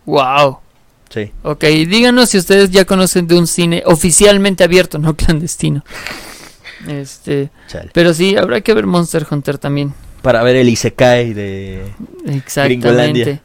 [0.06, 0.60] Wow.
[1.10, 1.32] Sí.
[1.44, 5.84] Ok, díganos si ustedes ya conocen de un cine oficialmente abierto, no clandestino.
[6.88, 7.92] Este, Chale.
[7.94, 9.94] pero sí, habrá que ver Monster Hunter también.
[10.22, 11.84] Para ver el Isekai de...
[12.26, 12.88] Exactamente.
[12.88, 13.42] Gringolandia.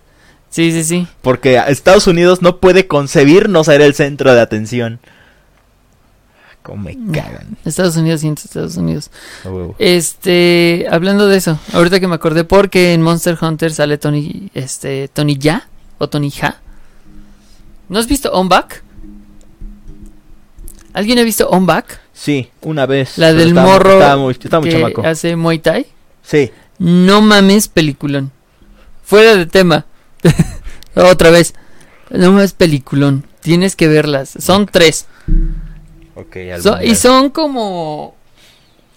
[0.48, 1.07] Sí, sí, sí.
[1.22, 4.98] Porque Estados Unidos no puede concebir no ser el centro de atención.
[6.63, 7.57] Cómo me cagan.
[7.65, 9.11] Estados Unidos y Estados Unidos.
[9.79, 15.09] Este, hablando de eso, ahorita que me acordé porque en Monster Hunter sale Tony, este,
[15.09, 16.61] Tony Ya o Tony Ja.
[17.89, 18.83] ¿No has visto On Back?
[20.93, 22.01] ¿Alguien ha visto On Back?
[22.13, 23.17] Sí, una vez.
[23.17, 25.03] La del estaba- morro Estaba muy, estaba muy que chamaco.
[25.07, 25.87] hace Muay Thai.
[26.23, 26.51] Sí.
[26.79, 28.33] No mames, peliculón.
[29.03, 29.87] Fuera de tema.
[30.95, 31.55] Otra vez.
[32.11, 33.25] No mames, peliculón.
[33.41, 34.35] Tienes que verlas.
[34.39, 35.07] Son tres.
[36.62, 38.14] So- y son como.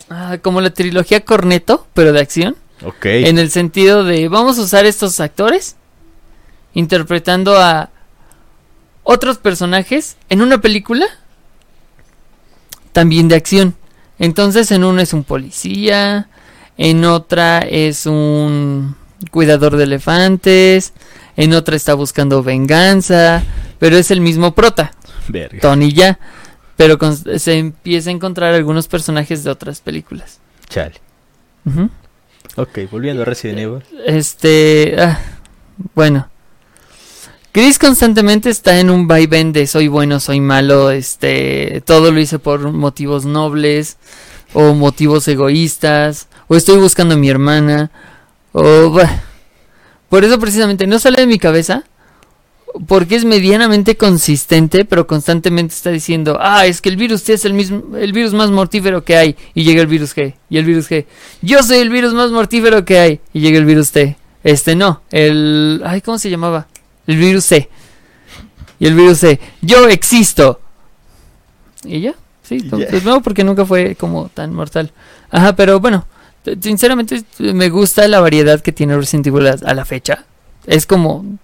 [0.09, 2.55] ah, como la trilogía Corneto, pero de acción.
[2.85, 3.05] Ok.
[3.05, 4.27] En el sentido de.
[4.29, 5.75] Vamos a usar estos actores.
[6.73, 7.89] Interpretando a.
[9.03, 10.17] Otros personajes.
[10.29, 11.05] En una película.
[12.91, 13.75] También de acción.
[14.19, 16.29] Entonces en uno es un policía.
[16.77, 18.95] En otra es un
[19.31, 20.93] cuidador de elefantes.
[21.35, 23.43] En otra está buscando venganza.
[23.79, 24.93] Pero es el mismo prota.
[25.27, 25.59] Verga.
[25.61, 26.19] Tony ya.
[26.75, 30.39] Pero con- se empieza a encontrar algunos personajes de otras películas.
[30.69, 30.95] Chale.
[31.65, 31.89] Ujú.
[32.55, 33.83] Ok, volviendo a Resident Evil.
[34.05, 34.95] Este.
[34.99, 35.19] ah,
[35.95, 36.29] bueno.
[37.51, 40.89] Chris constantemente está en un vaivén de soy bueno, soy malo.
[40.89, 41.81] Este.
[41.85, 43.97] Todo lo hice por motivos nobles.
[44.53, 46.27] O motivos egoístas.
[46.47, 47.91] O estoy buscando a mi hermana.
[48.51, 48.89] O.
[48.89, 49.21] bah.
[50.09, 51.83] Por eso precisamente no sale de mi cabeza.
[52.87, 57.45] Porque es medianamente consistente, pero constantemente está diciendo, ah, es que el virus T es
[57.45, 60.65] el mismo, el virus más mortífero que hay, y llega el virus G, y el
[60.65, 61.05] virus G,
[61.43, 64.17] yo soy el virus más mortífero que hay, y llega el virus T.
[64.43, 66.67] Este no, el, ay, ¿cómo se llamaba?
[67.05, 67.69] El virus C.
[68.79, 70.59] Y el virus C, yo existo.
[71.83, 72.87] Y ya, sí, Y ya.
[72.89, 74.91] pues no, porque nunca fue como tan mortal.
[75.29, 76.07] Ajá, pero bueno,
[76.59, 80.25] sinceramente me gusta la variedad que tiene Resident Evil a la fecha.
[80.65, 81.37] Es como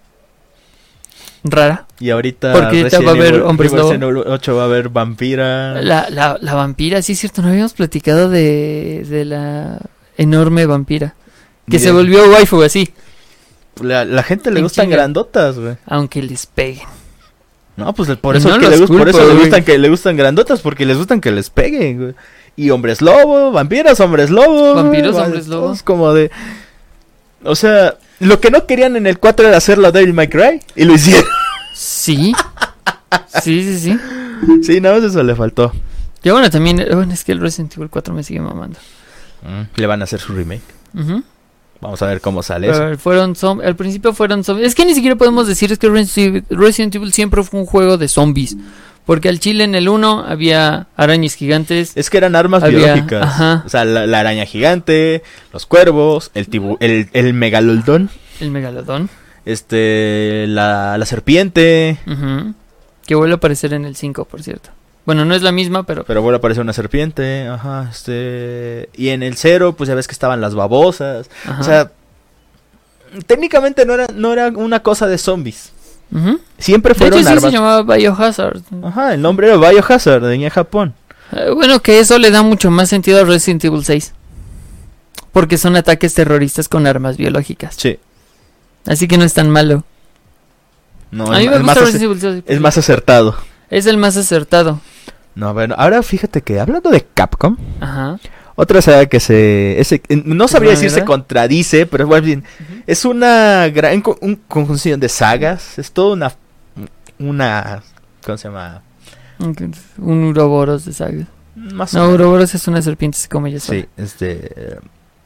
[1.43, 1.85] rara.
[1.99, 2.53] Y ahorita.
[2.53, 5.81] Porque ahorita va a haber hombres Evil 8 va a haber vampira.
[5.81, 9.79] La, la, la vampira, sí es cierto, no habíamos platicado de, de la
[10.17, 11.15] enorme vampira.
[11.65, 11.83] Que Bien.
[11.83, 12.89] se volvió waifu así,
[13.81, 14.97] La, la gente le En gustan chinga.
[14.97, 15.75] grandotas, güey.
[15.85, 16.87] aunque les peguen.
[17.77, 20.85] No, pues por eso no que por eso le gustan que le gustan grandotas porque
[20.85, 22.13] les gustan que les peguen, güey.
[22.57, 24.73] Y hombres lobo, vampiros, hombres lobo.
[24.75, 25.73] Vampiros, güey, hombres lobo.
[25.85, 26.29] como de
[27.43, 30.61] O sea, lo que no querían en el 4 era hacerlo a Devil May Cry
[30.75, 31.25] y lo hicieron.
[31.73, 32.33] Sí.
[33.41, 33.99] Sí, sí, sí.
[34.63, 35.71] sí, nada más eso le faltó.
[36.23, 38.77] Y bueno, también, bueno, es que el Resident Evil 4 me sigue mamando.
[39.75, 40.61] Le van a hacer su remake.
[40.93, 41.23] Ujú.
[41.81, 42.97] Vamos a ver cómo sale eso.
[42.97, 44.67] Fueron al principio fueron zombies.
[44.67, 47.65] Es que ni siquiera podemos decir es que Resident Evil, Resident Evil siempre fue un
[47.65, 48.57] juego de zombies.
[49.09, 51.93] Porque al chile en el 1 había arañas gigantes.
[51.97, 53.23] Es que eran armas Había- biológicas.
[53.23, 53.63] ajá.
[53.65, 59.09] O sea, la, la araña gigante, los cuervos, el tibu el, el megalodón, El megalodón.
[59.45, 61.97] este, la, la serpiente.
[62.05, 62.53] Ujú.
[63.07, 64.69] Que vuelve a aparecer en el 5, por cierto.
[65.07, 66.03] Bueno, no es la misma, pero...
[66.03, 68.89] Pero vuelve a aparecer una serpiente, ajá, este...
[68.95, 71.31] Y en el cero, pues ya ves que estaban las babosas.
[71.45, 71.59] ajá.
[71.59, 71.91] O sea,
[73.25, 75.71] técnicamente no era, no era una cosa de zombies.
[76.57, 77.51] Siempre De fueron hecho, sí se armas.
[77.53, 78.61] llamaba Biohazard.
[78.83, 80.93] Ajá, el nombre era Biohazard, venía en Japón.
[81.31, 84.13] Eh, bueno, que eso le da mucho más sentido a Resident Evil 6.
[85.31, 87.75] Porque son ataques terroristas con armas biológicas.
[87.77, 87.99] Sí.
[88.87, 89.83] Así que no es tan malo.
[91.11, 92.43] No, a mí es, me es más gusta ace- Resident Evil 6.
[92.47, 93.35] es más acertado.
[93.69, 94.79] Es el más acertado.
[95.35, 98.19] No, bueno, ahora fíjate que hablando de Capcom, Ajá.
[98.61, 99.79] Otra saga que se...
[99.79, 102.43] ese- no sabría decir se contradice, pero más bien...
[102.87, 105.79] Es una gran un conjunción de sagas.
[105.79, 106.33] Es toda una...
[107.19, 107.81] Una...
[108.25, 108.81] ¿Cómo se llama?
[109.97, 111.25] Un Uroboros de saga.
[111.55, 112.09] Más No.
[112.09, 113.59] Uroboros es una serpiente, se come ya.
[113.59, 114.77] Sí, este...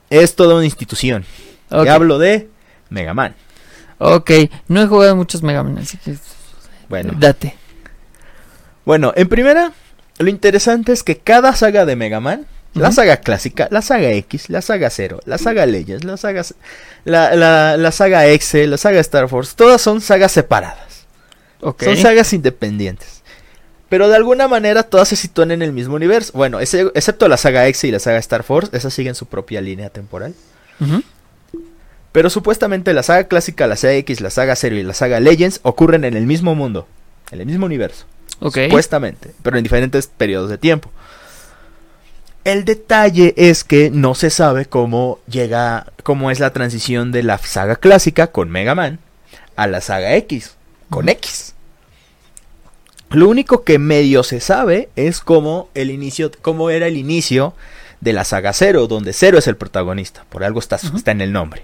[0.09, 1.25] Es toda una institución.
[1.71, 1.85] Ok.
[1.85, 2.49] Y hablo de
[2.89, 3.33] Mega Man.
[3.97, 4.29] Ok,
[4.67, 6.15] no he jugado muchos Mega Man, así que
[6.89, 7.55] Bueno, date.
[8.85, 9.71] bueno, en primera,
[10.19, 14.49] lo interesante es que cada saga de Mega Man, la saga clásica, la saga X,
[14.49, 16.43] la saga Zero, la saga Legends, la saga,
[17.05, 21.05] la, la, la saga X, la saga Star Force, todas son sagas separadas.
[21.85, 23.21] Son sagas independientes.
[23.89, 26.31] Pero de alguna manera todas se sitúan en el mismo universo.
[26.33, 29.61] Bueno, ese- excepto la saga X y la saga Star Force, esas siguen su propia
[29.61, 30.33] línea temporal.
[32.11, 35.59] Pero supuestamente la saga clásica, la saga X, la saga Zero y la saga Legends
[35.63, 36.87] ocurren en el mismo mundo,
[37.31, 38.05] en el mismo universo.
[38.65, 40.91] Supuestamente, pero en diferentes periodos de tiempo.
[42.43, 47.37] El detalle es que no se sabe cómo llega, cómo es la transición de la
[47.37, 48.99] saga clásica con Mega Man
[49.55, 50.57] a la saga X
[50.89, 51.09] con.
[51.09, 51.55] X.
[53.09, 57.53] Lo único que medio se sabe es cómo el inicio, cómo era el inicio
[58.01, 61.31] de la saga Zero, donde Zero es el protagonista, por algo está, está en el
[61.31, 61.63] nombre.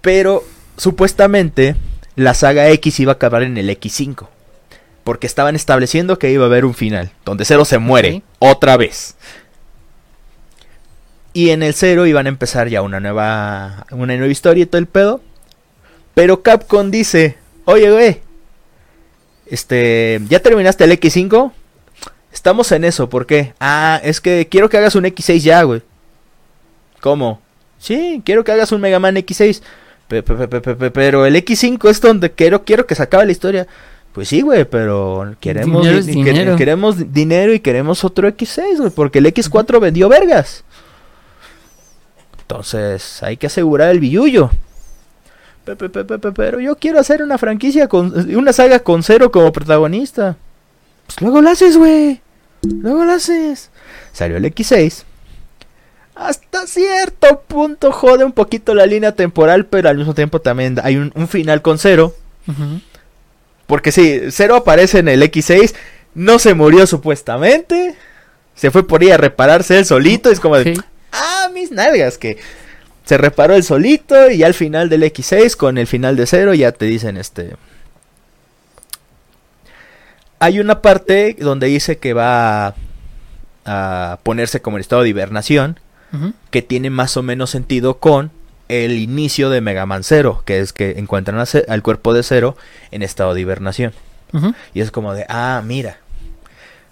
[0.00, 0.44] Pero
[0.76, 1.76] supuestamente
[2.14, 4.28] la saga X iba a acabar en el X5.
[5.04, 9.16] Porque estaban estableciendo que iba a haber un final, donde Zero se muere otra vez.
[11.32, 14.78] Y en el Zero iban a empezar ya una nueva, una nueva historia y todo
[14.78, 15.20] el pedo.
[16.14, 18.20] Pero Capcom dice, oye, güey,
[19.46, 21.52] este, ¿ya terminaste el X5?
[22.32, 23.54] Estamos en eso, ¿por qué?
[23.60, 25.82] Ah, es que quiero que hagas un X6 ya, güey.
[27.00, 27.40] ¿Cómo?
[27.78, 29.62] Sí, quiero que hagas un Mega Man X6.
[30.08, 33.02] Pe- pe- pe- pe- pe- pe- Pero el X5 es donde quiero, quiero que se
[33.02, 33.66] acabe la historia.
[34.12, 39.20] Pues sí, güey, pero queremos, Dinero di- queremos dinero y queremos otro X6, güey, porque
[39.20, 40.64] el X4 vendió vergas.
[42.42, 44.50] Entonces, hay que asegurar el billullo.
[45.64, 49.02] Pe- pe- pe- pe- pe- Pero yo quiero hacer una franquicia con una saga con
[49.02, 50.36] cero como protagonista.
[51.06, 52.20] Pues luego la haces, güey.
[52.62, 53.70] Luego la haces.
[54.12, 55.04] Salió el X6.
[56.14, 60.96] Hasta cierto punto jode un poquito la línea temporal, pero al mismo tiempo también hay
[60.96, 62.14] un, un final con cero.
[62.46, 62.80] Ujú.
[63.72, 65.74] Porque sí, Cero aparece en el X6,
[66.14, 67.94] no se murió supuestamente.
[68.54, 70.30] Se fue por ahí a repararse él solito.
[70.30, 70.78] Es como de,
[71.10, 72.36] ah, mis nalgas, que
[73.06, 76.72] se reparó el solito y al final del X6, con el final de Cero, ya
[76.72, 77.56] te dicen este...
[80.38, 82.74] Hay una parte donde dice que va a,
[83.64, 85.80] a ponerse como en estado de hibernación,
[86.50, 88.32] que tiene más o menos sentido con
[88.72, 92.56] el inicio de Mega Man Zero, que es que encuentran a al cuerpo de Cero
[92.90, 93.92] en estado de hibernación.
[94.72, 95.98] Y es como de, ah, mira.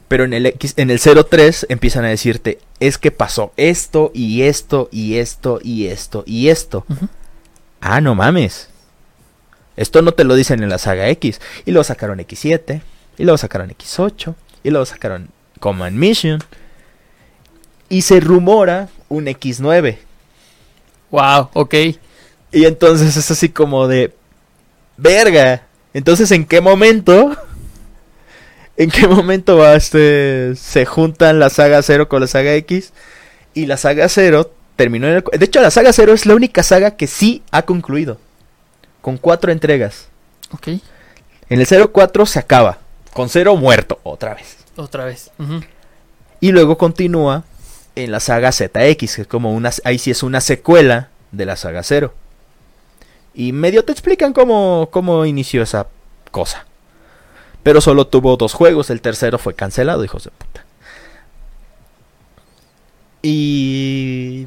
[0.08, 4.42] Pero en el X, en el 03 empiezan a decirte, es que pasó esto y
[4.42, 6.84] esto y esto y esto y esto.
[7.80, 8.68] Ah, no mames.
[9.76, 11.40] Esto no te lo dicen en la saga X.
[11.64, 12.82] Y luego sacaron X7.
[13.16, 14.34] Y luego sacaron X8.
[14.64, 16.40] Y luego sacaron Command Mission.
[17.88, 19.96] Y se rumora un X9.
[21.10, 21.74] Wow, ok.
[22.52, 24.14] Y entonces es así como de...
[24.96, 25.66] Verga.
[25.94, 27.36] Entonces, ¿en qué momento?
[28.76, 32.92] ¿En qué momento va este, se juntan la saga 0 con la saga X?
[33.54, 35.38] Y la saga 0 terminó en el...
[35.38, 38.18] De hecho, la saga 0 es la única saga que sí ha concluido.
[39.00, 40.08] Con cuatro entregas.
[40.52, 40.68] Ok.
[41.48, 42.78] En el 04 se acaba.
[43.12, 44.56] Con 0 muerto, otra vez.
[44.76, 45.30] Otra vez.
[46.40, 47.44] Y luego continúa
[47.96, 48.70] en la saga ZX,
[49.16, 49.70] que es como una...
[49.84, 52.12] Ahí sí es una secuela de la saga 0.
[53.34, 55.86] Y medio te explican cómo, cómo inició esa
[56.30, 56.66] cosa.
[57.62, 60.64] Pero solo tuvo dos juegos, el tercero fue cancelado, hijos de puta.
[63.22, 64.46] Y...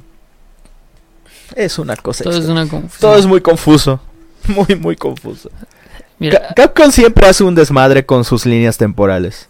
[1.55, 2.23] Es una cosa...
[2.23, 2.61] Todo es extraña.
[2.61, 2.99] una confusión.
[2.99, 3.99] Todo es muy confuso.
[4.45, 5.49] Muy, muy confuso.
[6.19, 9.47] Mira, Capcom siempre hace un desmadre con sus líneas temporales.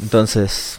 [0.00, 0.78] Entonces.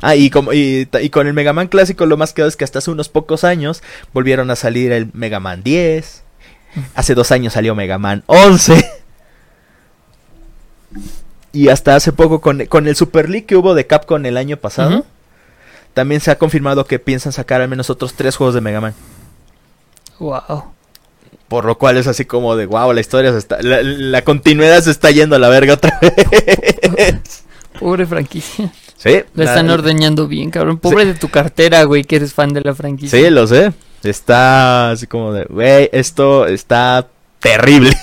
[0.00, 2.78] Ah, y, como, y, con el Mega Man clásico lo más que es que hasta
[2.78, 3.82] hace unos pocos años
[4.12, 6.22] volvieron a salir el Mega Man 10.
[6.94, 8.90] Hace dos años salió Mega Man 11.
[11.52, 14.56] Y hasta hace poco con, con el Super League que hubo de Capcom el año
[14.56, 15.04] pasado.
[15.94, 18.94] También se ha confirmado que piensan sacar al menos otros tres juegos de Mega Man.
[20.18, 20.72] wow.
[21.48, 23.60] Por lo cual es así como de wow, la historia se está.
[23.62, 27.44] La, la continuidad se está yendo a la verga otra vez.
[27.80, 28.70] Pobre franquicia.
[28.98, 29.22] Sí.
[29.34, 30.78] La están ordeñando bien, cabrón.
[30.78, 33.16] Pobre de tu cartera, güey, que eres fan de la franquicia.
[33.18, 33.72] Sí, lo sé.
[34.02, 37.96] Está así como de, güey, esto está terrible.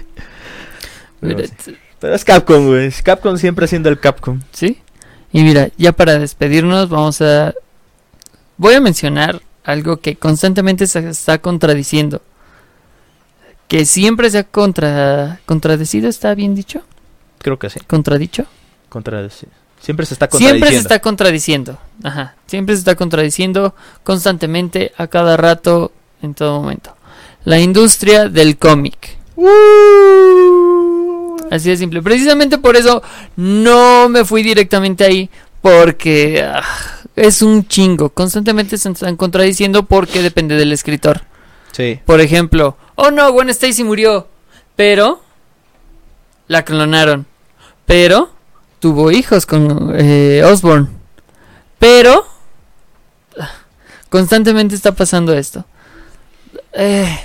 [1.22, 1.44] Mira,
[1.98, 2.92] Pero es Capcom, güey.
[3.02, 4.40] Capcom siempre siendo el Capcom.
[4.52, 4.78] ¿Sí?
[5.32, 7.54] Y mira, ya para despedirnos vamos a...
[8.58, 12.22] Voy a mencionar algo que constantemente se está contradiciendo.
[13.66, 15.40] Que siempre se ha contra...
[15.46, 16.82] contradecido, ¿está bien dicho?
[17.38, 17.80] Creo que sí.
[17.86, 18.46] ¿Contradicho?
[18.88, 19.46] Contra, sí.
[19.86, 20.66] Siempre se está contradiciendo.
[20.66, 21.78] Siempre se está contradiciendo.
[22.02, 22.34] Ajá.
[22.48, 23.72] Siempre se está contradiciendo
[24.02, 26.96] constantemente, a cada rato, en todo momento.
[27.44, 29.16] La industria del cómic.
[29.36, 29.46] Uh,
[31.52, 32.02] Así de simple.
[32.02, 33.00] Precisamente por eso
[33.36, 35.30] no me fui directamente ahí.
[35.62, 36.64] Porque ah,
[37.14, 38.08] es un chingo.
[38.08, 41.20] Constantemente se están contradiciendo porque depende del escritor.
[41.70, 42.00] Sí.
[42.04, 44.26] Por ejemplo, oh no, Gwen Stacy murió.
[44.74, 45.22] Pero
[46.48, 47.26] la clonaron.
[47.86, 48.35] Pero
[48.86, 50.88] tuvo hijos con eh, Osborn.
[51.80, 52.24] Pero
[54.08, 55.64] constantemente está pasando esto.
[56.72, 57.18] Eh,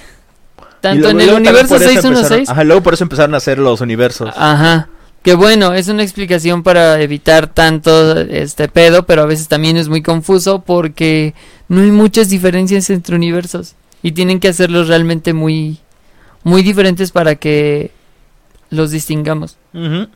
[0.81, 3.59] tanto en el universo por eso 616 empezaron- Ajá, luego por eso empezaron a hacer
[3.59, 4.31] los universos.
[4.35, 4.89] Ajá.
[5.21, 9.87] Que bueno, es una explicación para evitar tanto este pedo, pero a veces también es
[9.87, 11.35] muy confuso porque
[11.67, 15.77] no hay muchas diferencias entre universos y tienen que hacerlos realmente muy
[16.43, 17.91] muy diferentes para que
[18.71, 19.57] los distingamos.
[19.75, 20.07] Ujú.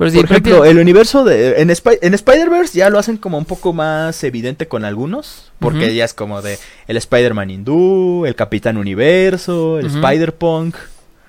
[0.00, 1.60] Pero sí, Por ejemplo, el universo de...
[1.60, 5.52] En, en Spider-Verse ya lo hacen como un poco más evidente con algunos.
[5.58, 9.88] Porque ya es como de el Spider-Man hindú, el Capitán Universo, el.
[9.88, 10.74] Spider-Punk,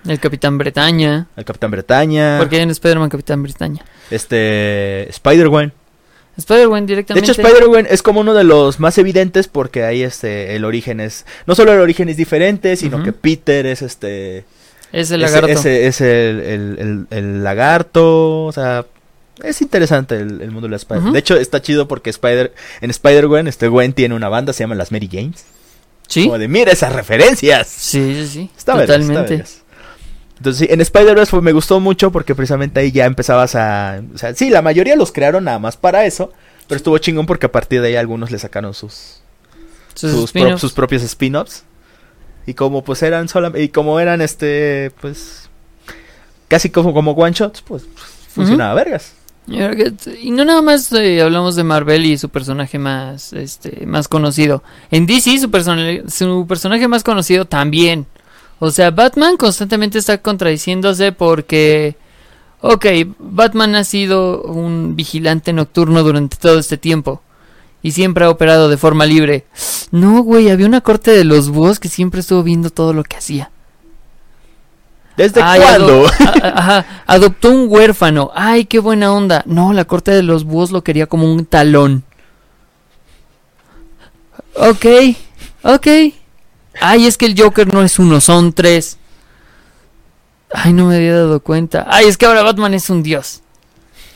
[0.08, 3.84] el Capitán Bretaña, el Capitán Bretaña, porque hay un Spider-Man Capitán Bretaña.
[4.10, 5.74] este Spider-Gwen.
[6.38, 7.30] Spider-Man De directamente.
[7.30, 11.26] hecho, Spider-Gwen es como uno de los más evidentes porque ahí este el origen es...
[11.46, 14.46] No solo el origen es diferente, sino que Peter es este...
[14.92, 15.48] es el lagarto.
[15.48, 16.08] Es el,
[16.42, 18.86] el- el- el lagarto, o sea,
[19.44, 21.04] es interesante el, mundo de la Spider.
[21.04, 21.12] Ujú.
[21.14, 24.76] De hecho, está chido porque Spider, en Spider-Gwen, este Gwen tiene una banda, se llama
[24.76, 25.46] las Mary Janes.
[26.08, 26.26] Sí.
[26.26, 27.68] Como de, mira esas referencias.
[27.68, 28.50] Sí, sí, sí.
[28.58, 29.30] Está está Totalmente.
[29.30, 29.62] vergas.
[30.38, 34.02] Entonces, sí, en Spider-Verse me gustó mucho porque precisamente ahí ya empezabas a...
[34.14, 36.34] O sea, sí, la mayoría los crearon nada más para eso,
[36.68, 39.22] pero estuvo chingón porque a partir de ahí algunos le sacaron sus,
[39.94, 40.62] Sus, sus, pro- spin-offs.
[40.62, 41.64] sus propios spin-offs.
[42.46, 43.64] Y como pues eran solamente...
[43.64, 45.50] Y como eran este, pues...
[46.48, 47.84] Casi como, como one shots, pues
[48.34, 49.14] funcionaba vergas.
[49.48, 54.64] Y no nada más eh, hablamos de Marvel y su personaje más este más conocido.
[54.92, 58.06] En DC su, persona- su personaje más conocido también.
[58.60, 61.96] O sea, Batman constantemente está contradiciéndose porque
[62.62, 62.86] ok,
[63.18, 67.22] Batman ha sido un vigilante nocturno durante todo este tiempo
[67.82, 69.46] y siempre ha operado de forma libre.
[69.92, 73.18] No, güey, había una corte de los búhos que siempre estuvo viendo todo lo que
[73.18, 73.52] hacía.
[75.18, 76.06] ¿Desde Ay, cuándo?
[76.08, 76.12] ado-
[76.56, 78.32] ajá, adoptó un huérfano.
[78.34, 79.44] Ay, qué buena onda.
[79.46, 82.04] No, la corte de los búhos lo quería como un talón.
[84.56, 84.86] Ok,
[85.64, 85.88] ok.
[86.80, 88.98] Ay, es que el Joker no es uno, son tres.
[90.54, 91.86] Ay, no me había dado cuenta.
[91.90, 93.42] Ay, es que ahora Batman es un dios.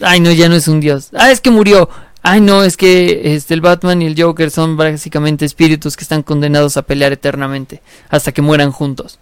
[0.01, 1.09] Ay, no, ya no es un dios.
[1.13, 1.89] Ah, es que murió.
[2.27, 6.23] Ay, no, es que este, el Batman y el Joker son básicamente espíritus que están
[6.23, 9.19] condenados a pelear eternamente hasta que mueran juntos.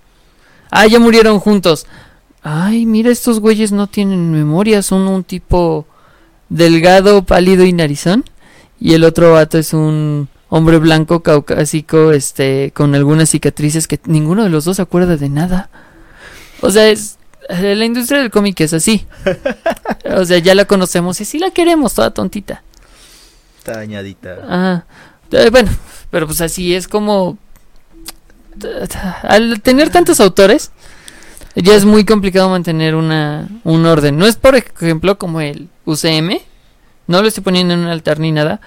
[0.72, 1.86] Ah, ya murieron juntos.
[2.43, 5.86] Ay, mira, estos güeyes no tienen memoria, son un tipo
[6.47, 8.24] delgado, pálido y narizón.
[8.80, 14.45] Y el otro vato es un hombre blanco, caucásico, este, con algunas cicatrices que ninguno
[14.45, 15.70] de los dos se acuerda de nada.
[16.62, 17.18] O sea, es,
[17.49, 19.06] eh, la industria del cómic es así.
[20.16, 22.64] O sea, ya la conocemos y sí la queremos, toda tontita.
[23.64, 24.39] Está dañadita.
[24.45, 24.86] Ajá.
[25.32, 25.72] Eh, bueno,
[26.11, 27.38] pero pues así es como...
[29.22, 30.72] Al tener tantos autores,
[31.55, 34.18] ya es muy complicado mantener una, un orden.
[34.18, 36.39] No es, por ejemplo, como el UCM.
[37.07, 38.59] No lo estoy poniendo en un altar ni nada.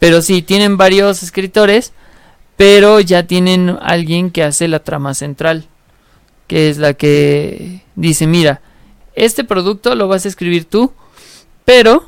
[0.00, 1.94] Pero sí, tienen varios escritores.
[2.58, 5.66] Pero ya tienen alguien que hace la trama central.
[6.46, 8.60] Que es la que dice, mira,
[9.14, 10.92] este producto lo vas a escribir tú.
[11.64, 12.04] Pero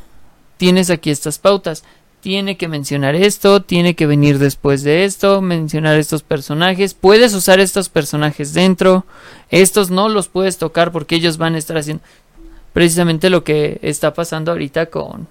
[0.59, 1.85] tienes aquí estas pautas
[2.21, 7.61] tiene que mencionar esto, tiene que venir después de esto, mencionar estos personajes, puedes usar
[7.61, 9.07] estos personajes dentro,
[9.51, 12.03] estos no los puedes tocar porque ellos van a estar haciendo
[12.73, 15.27] precisamente lo que está pasando ahorita con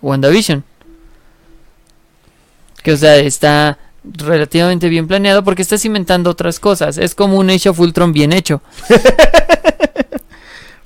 [0.00, 0.64] WandaVision.
[2.82, 7.50] Que o sea, está relativamente bien planeado porque estás inventando otras cosas, es como un
[7.50, 8.62] Age of Ultron bien hecho.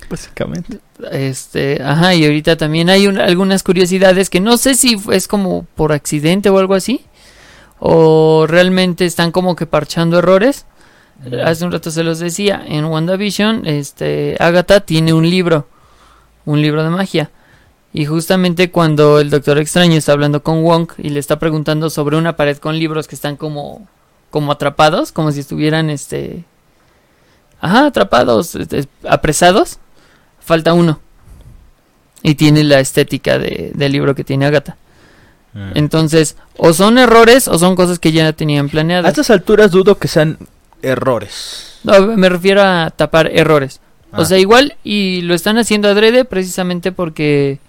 [0.09, 0.79] Básicamente.
[1.11, 5.65] Este, ajá, y ahorita también hay un- algunas curiosidades que no sé si es como
[5.75, 7.01] por accidente o algo así,
[7.79, 10.65] o realmente están como que parchando errores.
[11.43, 15.67] Hace un rato se los decía, en WandaVision, este, Agatha tiene un libro,
[16.45, 17.31] un libro de magia.
[17.91, 22.17] Y justamente cuando el Doctor Extraño está hablando con Wong y le está preguntando sobre
[22.17, 23.87] una pared con libros que están como,
[24.29, 26.43] como atrapados, como si estuvieran, este,
[27.61, 29.79] ajá, atrapados, este, apresados,
[30.47, 30.99] falta uno.
[32.23, 34.75] Y tiene la estética de- del libro que tiene Agatha.
[35.53, 35.71] Mm.
[35.75, 39.09] Entonces, o son errores o son cosas que ya tenían A planeadas.
[39.11, 40.37] estas alturas dudo que sean
[40.81, 41.79] errores.
[41.83, 43.79] No, me refiero a tapar errores.
[44.11, 44.21] Ah.
[44.21, 47.59] O sea, igual y lo están haciendo adrede precisamente porque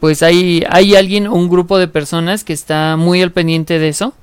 [0.00, 3.88] pues hay hay alguien o un grupo de personas que está muy al pendiente de
[3.88, 4.14] eso,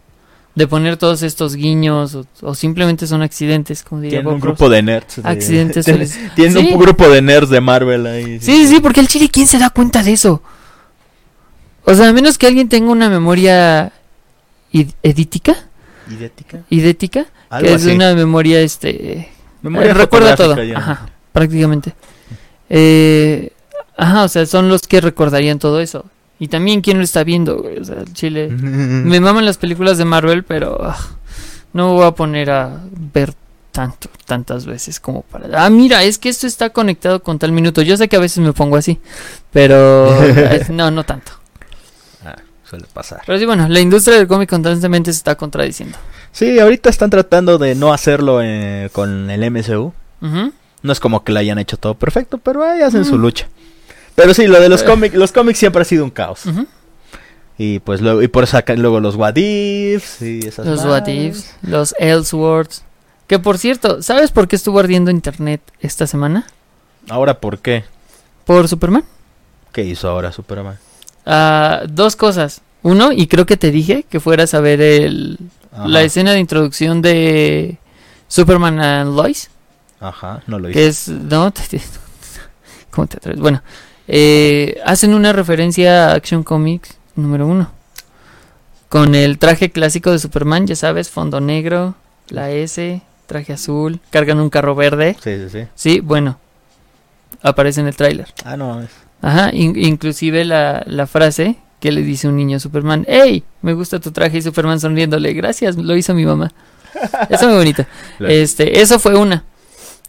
[0.58, 4.44] de poner todos estos guiños o, o simplemente son accidentes, como diría Tienen un Ross.
[4.58, 5.22] grupo de nerds.
[5.22, 6.36] de- Accidentes Tienen, felices.
[6.36, 6.74] tienen Sí.
[6.74, 8.40] un grupo de nerds de Marvel ahí.
[8.40, 10.42] Sí, sí, porque el chile, ¿quién se da cuenta de eso?
[11.86, 13.92] O sea, a menos que alguien tenga una memoria
[14.74, 15.56] id- edítica,
[16.10, 16.64] ¿Idética?
[16.72, 17.96] idética, Algo que es así.
[17.96, 19.30] una memoria, este,
[19.62, 20.78] Memoria eh, recuerda todo, ya.
[20.80, 21.94] ajá, prácticamente.
[22.70, 23.52] Eh,
[23.96, 26.06] ajá, o sea, son los que recordarían todo eso.
[26.40, 28.48] Y también quién lo está viendo, güey, o sea, chile.
[28.52, 30.98] Me maman las películas de Marvel, pero ah,
[31.74, 32.80] no me voy a poner a
[33.14, 33.34] ver
[33.72, 35.64] tanto, tantas veces como para...
[35.64, 37.82] Ah, mira, es que esto está conectado con tal minuto.
[37.82, 39.00] Yo sé que a veces me pongo así,
[39.52, 40.12] pero
[40.70, 41.34] no, no tanto.
[42.26, 42.36] Ah,
[42.68, 43.22] suele pasar.
[43.26, 45.98] Pero sí, bueno, la industria del cómic constantemente se está contradiciendo.
[46.32, 49.94] Sí, ahorita están tratando de no hacerlo eh, con el MCU.
[50.20, 53.48] No es como que lo hayan hecho todo perfecto, pero ahí hacen su lucha.
[54.18, 54.86] Pero sí, lo de los Eh.
[54.86, 56.42] cómics, los cómics siempre ha sido un caos.
[57.60, 60.92] Y pues luego, y por eso sacan luego los what ifs y esas Los madres.
[61.08, 62.84] What Ifs, los Elseworlds.
[63.28, 66.48] Que por cierto, ¿sabes por qué estuvo ardiendo internet esta semana?
[67.10, 67.84] Ahora, ¿por qué?
[68.46, 69.04] Por Superman.
[69.72, 70.80] ¿Qué hizo ahora Superman?
[71.26, 72.62] Ah, dos cosas.
[72.82, 75.38] Uno, y creo que te dije que fueras a ver el,
[75.72, 77.78] Ajá, la escena de introducción de
[78.28, 79.52] Superman and Lois.
[80.00, 80.70] Ajá, no lo.
[80.70, 81.08] Que es.
[81.08, 81.82] No, te-
[82.92, 83.40] ¿cómo te atreves?
[83.42, 83.62] Bueno,
[84.08, 87.72] eh, hacen una referencia a Action Comics número uno.
[88.90, 91.96] Con el traje clásico de Superman, ya sabes, fondo negro,
[92.30, 95.18] la S, traje azul, cargan un carro verde.
[95.22, 95.68] Sí, sí, sí.
[95.76, 96.40] Sí, bueno,
[97.42, 98.28] aparece en el tráiler.
[98.46, 98.90] Ah, no, es...
[99.22, 103.44] Ajá, in- inclusive la, la frase que le dice un niño a Superman, ¡Hey!
[103.62, 106.52] Me gusta tu traje y Superman sonriéndole, gracias, lo hizo mi mamá.
[107.30, 107.86] Eso muy bonito.
[108.18, 108.34] Claro.
[108.34, 109.44] Este, eso fue una.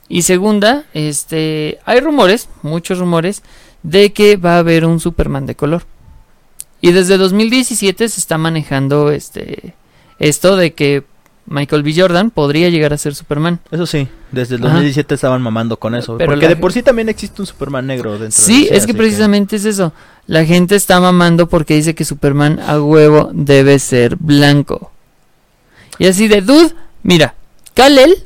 [0.08, 3.42] Y segunda, este, hay rumores, muchos rumores,
[3.82, 5.82] de que va a haber un Superman de color.
[6.80, 9.74] Y desde 2017 se está manejando este
[10.18, 11.04] esto de que
[11.46, 11.94] Michael B.
[11.96, 13.58] Jordan podría llegar a ser Superman.
[13.70, 14.74] Eso sí, desde el Ajá.
[14.74, 16.18] 2017 estaban mamando con eso.
[16.18, 18.86] Pero porque la de por sí también existe un Superman negro dentro Sí, de es
[18.86, 19.92] que precisamente es eso.
[20.26, 24.92] La gente está mamando porque dice que Superman a huevo debe ser blanco.
[25.98, 27.34] Y así de, dude, mira,
[27.74, 28.24] Kal-El,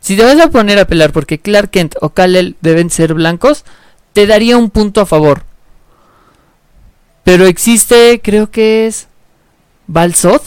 [0.00, 3.64] si te vas a poner a pelar porque Clark Kent o Kal-El deben ser blancos,
[4.12, 5.44] te daría un punto a favor.
[7.24, 9.08] Pero existe, creo que es
[9.86, 10.40] Balzod.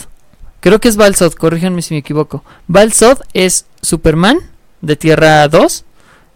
[0.60, 2.44] Creo que es Balzod, corríjanme si me equivoco.
[2.68, 4.40] Balzod es Superman
[4.82, 5.86] de Tierra 2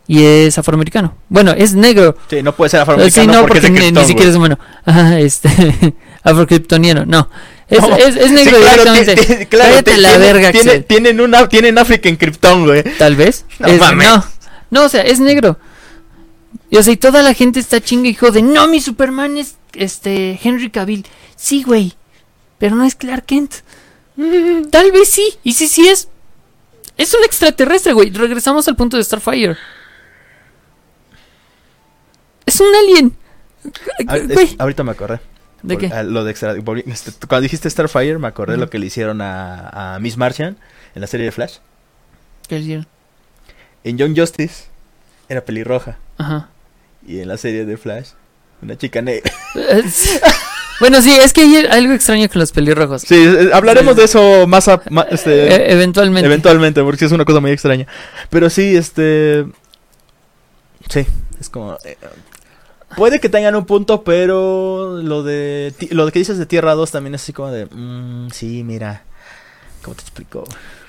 [0.07, 1.15] y es afroamericano.
[1.29, 4.29] Bueno, es negro, Sí, no puede ser afroamericano Sí, no, porque, porque, ni, ni siquiera
[4.29, 4.57] es humano.
[4.85, 5.95] Ajá, este.
[6.23, 7.29] Afrocriptoniano, no.
[7.69, 7.95] Es, No.
[7.95, 9.47] es, es negro Sí, claro, directamente.
[9.47, 12.83] claro, Cállate la tiene- verga, tiene- tienen, una, tienen África en Krypton, güey.
[12.97, 13.45] Tal vez.
[13.59, 14.07] No Es- mames.
[14.07, 14.23] no,
[14.71, 15.57] no, o sea, es negro.
[16.69, 19.55] Y o sea, y toda la gente está chinga hijo de no, mi Superman es
[19.73, 21.05] este Henry Cavill.
[21.35, 21.93] Sí, güey.
[22.59, 23.53] Pero no es Clark Kent.
[24.71, 25.37] Tal vez sí.
[25.43, 26.09] Y sí, sí es.
[26.97, 28.09] Es un extraterrestre, güey.
[28.11, 29.57] Regresamos al punto de Starfire.
[32.45, 33.15] Es un alien.
[34.07, 35.19] Ah, es- ahorita me acordé.
[35.61, 35.89] ¿De qué?
[36.05, 38.61] lo de extra- este, cuando dijiste Starfire, me acordé Ujú.
[38.61, 40.57] lo que le hicieron a, a Miss Martian
[40.95, 41.57] en la serie de Flash.
[42.47, 42.87] ¿Qué le hicieron?
[43.83, 44.65] En Young Justice
[45.27, 45.97] era pelirroja.
[46.17, 46.49] Ajá.
[47.09, 48.09] Y en la serie de Flash,
[48.61, 49.31] una chica negra.
[50.79, 53.01] Bueno, sí, es que hay algo extraño con los pelirrojos.
[53.01, 53.99] Sí, eh, hablaremos Sí.
[53.99, 56.25] de eso más, a- ma- este, E- eventualmente.
[56.27, 57.85] eventualmente, porque es una cosa muy extraña.
[58.29, 59.45] Pero sí, este.
[60.89, 61.05] Sí,
[61.39, 61.77] es como.
[61.83, 61.97] eh,
[62.95, 67.15] puede que tengan un punto, pero lo de lo que dices de Tierra 2 también
[67.15, 67.65] es así como de.
[67.65, 69.03] mm, sí, mira.
[69.81, 70.45] ¿Cómo te explico?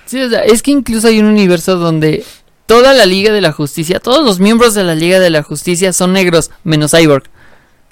[0.07, 2.25] Sí, o sea, es que incluso hay un universo donde
[2.71, 5.93] toda la Liga de la Justicia, todos los miembros de la Liga de la Justicia
[5.93, 7.25] son negros, menos Cyborg.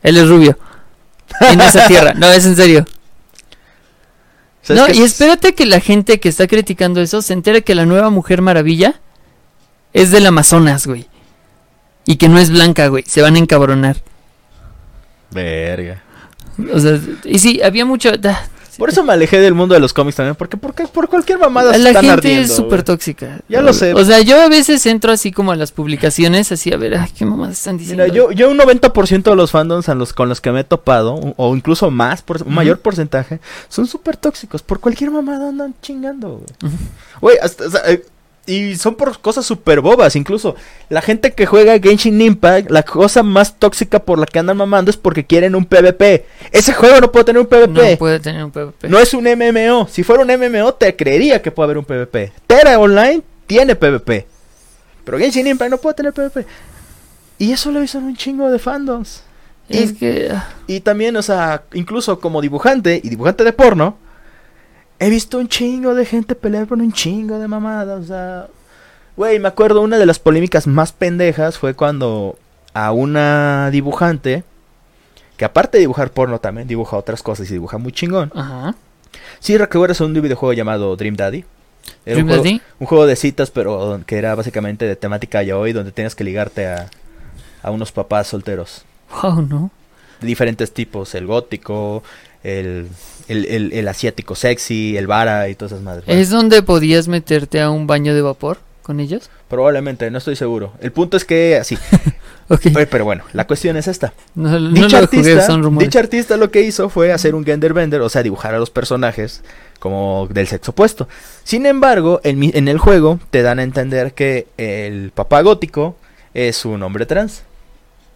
[0.05, 0.57] Él es rubio.
[1.41, 2.15] En esa tierra.
[2.15, 2.87] No, es en serio.
[4.63, 7.87] ¿Sabes No, y espérate que la gente que está criticando eso se entere que la
[7.87, 9.01] nueva Mujer Maravilla
[9.95, 11.09] es del Amazonas, güey.
[12.07, 13.03] Y que no es blanca, güey.
[13.05, 13.97] Se van a encabronar.
[15.33, 16.05] Verga.
[16.73, 18.13] O sea, y sí, había mucho...
[18.17, 18.49] da,
[18.79, 21.73] Por eso me alejé del mundo de los cómics también, porque, porque por cualquier mamada
[21.73, 23.41] se la están gente ardiendo, es súper tóxica.
[23.49, 23.93] Ya lo sé.
[23.93, 27.11] O sea, yo a veces entro así como a las publicaciones, así a ver, ay,
[27.19, 28.05] qué mamadas están diciendo.
[28.05, 30.65] Mira, yo, yo un 90% de los fandoms a los, con los que me he
[30.65, 34.63] topado, o- incluso más, por, un mayor porcentaje, son súper tóxicos.
[34.63, 36.73] Por cualquier mamada andan chingando, güey.
[37.21, 38.05] Güey, hasta- o sea, eh,
[38.49, 40.17] y son por cosas súper bobas.
[40.17, 40.57] Incluso
[40.89, 44.91] la gente que juega Genshin Impact, la cosa más tóxica por la que andan mamando
[44.91, 46.25] es porque quieren un PvP.
[46.51, 47.93] Ese juego no puede tener un PvP.
[47.93, 48.89] No puede tener un PvP.
[48.89, 49.87] No es un MMO.
[49.89, 52.33] Si fuera un MMO, te creería que puede haber un PvP.
[52.47, 54.27] Tera Online tiene PvP.
[55.05, 56.47] Pero Genshin Impact no puede tener PvP.
[57.37, 59.25] Y eso lo hizo un chingo de fandoms.
[59.69, 60.33] Es que...
[60.67, 63.99] Y también, o sea, incluso como dibujante y dibujante de porno,
[64.99, 68.49] he visto un chingo de gente pelear por un chingo de mamadas, o sea...
[69.17, 72.39] Güey, me acuerdo una de las polémicas más pendejas fue cuando
[72.73, 74.45] a una dibujante,
[75.37, 78.31] que aparte de dibujar porno también dibuja otras cosas y dibuja muy chingón.
[78.35, 78.77] Ajá.
[79.41, 81.45] Sí, recuerdas un videojuego llamado Dream Daddy.
[82.05, 82.63] Era Dream un, juego, Daddy.
[82.79, 86.67] un juego de citas, pero que era básicamente de temática yaoi, donde tenías que ligarte
[86.67, 86.89] a,
[87.63, 88.85] a unos papás solteros.
[89.23, 89.71] Wow, ¿no?
[90.21, 92.03] Diferentes tipos, el gótico,
[92.43, 92.89] el,
[93.29, 96.05] el, el- el asiático sexy, el vara y todas esas madres.
[96.07, 99.31] ¿Es donde podías meterte a un baño de vapor con ellos?
[99.49, 100.73] Probablemente, no estoy seguro.
[100.81, 101.77] El punto es que así.
[102.51, 102.65] Ok.
[102.75, 104.15] Oye, pero bueno, la cuestión es esta.
[104.35, 108.55] No, no jugué, artista, lo que hizo fue hacer un gender bender, o sea, dibujar
[108.55, 109.43] a los personajes
[109.81, 111.09] como del sexo opuesto.
[111.45, 115.97] Sin embargo, en, mi- en el juego te dan a entender que el papá gótico
[116.33, 117.43] es un hombre trans.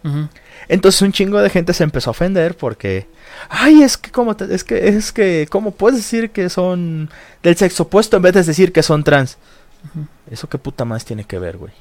[0.03, 0.27] Ujú.
[0.67, 3.07] Entonces un chingo de gente se empezó a ofender porque,
[3.49, 7.09] ay, es que cómo te- es que es que cómo puedes decir que son
[7.41, 9.37] del sexo opuesto en vez de decir que son trans.
[10.31, 11.73] Eso qué puta más tiene que ver, güey.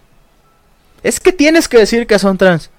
[1.03, 2.71] Es que tienes que decir que son trans.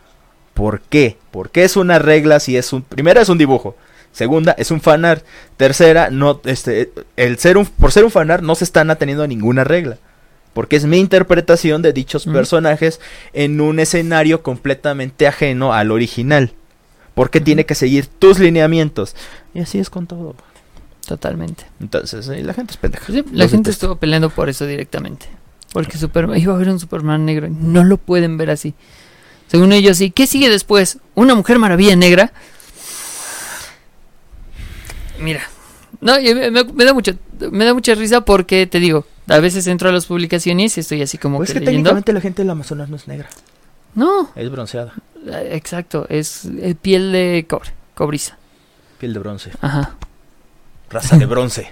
[0.53, 1.17] ¿Por qué?
[1.31, 3.75] Porque es una regla si es un primera es un dibujo.
[4.11, 5.25] Segunda, es un fanart.
[5.57, 9.27] Tercera, no, este, el ser un, por ser un fanart no se están ateniendo a
[9.27, 9.97] ninguna regla.
[10.53, 12.99] Porque es mi interpretación de dichos personajes
[13.33, 16.53] en un escenario completamente ajeno al original.
[17.15, 17.45] Porque Ujú.
[17.45, 19.15] tiene que seguir tus lineamientos.
[19.53, 20.35] Y así es con todo.
[21.07, 21.65] Totalmente.
[21.79, 23.05] Entonces, eh, la gente es pendeja.
[23.07, 23.69] Sí, la Los gente detesto.
[23.71, 25.25] estuvo peleando por eso directamente.
[25.73, 27.47] Porque Superman, iba a haber un Superman negro.
[27.47, 28.73] y No lo pueden ver así.
[29.47, 30.11] Según ellos, sí.
[30.11, 30.99] ¿Qué sigue después?
[31.15, 32.31] ¿Una mujer maravilla negra?
[35.19, 35.41] Mira.
[36.03, 37.13] No, y me, me- me da mucho,
[37.51, 41.01] me da mucha risa porque te digo, a veces entro a las publicaciones y estoy
[41.01, 41.89] así como Pues que es que leyendo.
[41.89, 43.29] técnicamente la gente del Amazonas no es negra,
[43.95, 44.93] No, es bronceada,
[45.27, 48.37] eh, exacto, es eh, piel de cobre, cobriza.
[48.99, 49.95] piel de bronce, Ajá.
[50.89, 51.71] raza de bronce.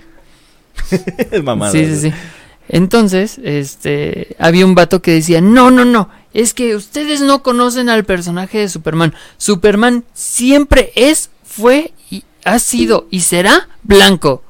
[1.32, 1.72] es mamada.
[1.72, 2.14] Sí, sí, sí.
[2.70, 7.90] Entonces, este, había un vato que decía, no, no, no, es que ustedes no conocen
[7.90, 9.14] al personaje de Superman.
[9.38, 11.92] Superman siempre es, fue
[12.46, 14.44] ha sido y será blanco.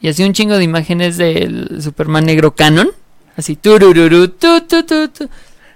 [0.00, 2.90] Y así un chingo de imágenes del Superman negro canon.
[3.36, 5.28] Así, turururu, tu, tu, tu, tu.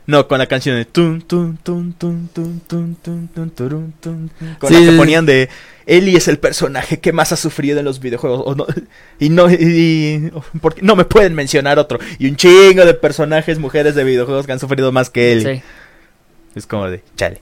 [0.06, 4.30] No, con la canción de tun, tun, tun, tun, tun, tun, tun, tun, tun, tun,
[4.58, 5.48] con Sí, la que ponían de
[5.86, 8.66] Ellie es el personaje que más ha sufrido en los videojuegos o no,
[9.20, 13.94] y no y, porque no me pueden mencionar otro y un chingo de personajes mujeres
[13.94, 15.56] de videojuegos que han sufrido más que Ellie.
[15.56, 15.62] Sí.
[16.56, 17.40] Es como de chale.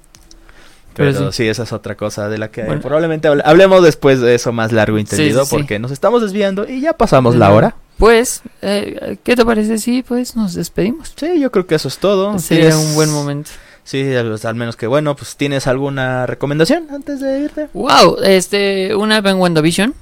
[0.98, 1.44] Pero Pero, sí.
[1.44, 1.48] sí.
[1.48, 2.82] esa es otra cosa de la que Bueno.
[2.82, 5.56] probablemente hable- hablemos después de eso más largo y entendido sí, sí.
[5.56, 7.76] porque nos estamos desviando y ya pasamos la hora.
[7.96, 11.14] Pues, eh, ¿qué te parece si pues nos despedimos?
[11.16, 12.38] Sí, yo creo que eso es todo.
[12.38, 13.50] Sería ¿Tienes- un buen momento.
[13.84, 17.68] Sí, al, menos que bueno, pues tienes alguna recomendación antes de irte.
[17.72, 19.94] Wow, este, una en WandaVision.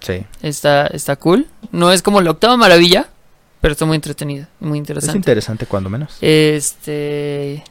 [0.00, 1.46] Sí, Está, está cool.
[1.70, 3.06] No es como la octava maravilla,
[3.60, 5.18] pero está muy entretenida muy es interesante.
[5.18, 6.16] interesante cuando menos.
[6.20, 7.62] este.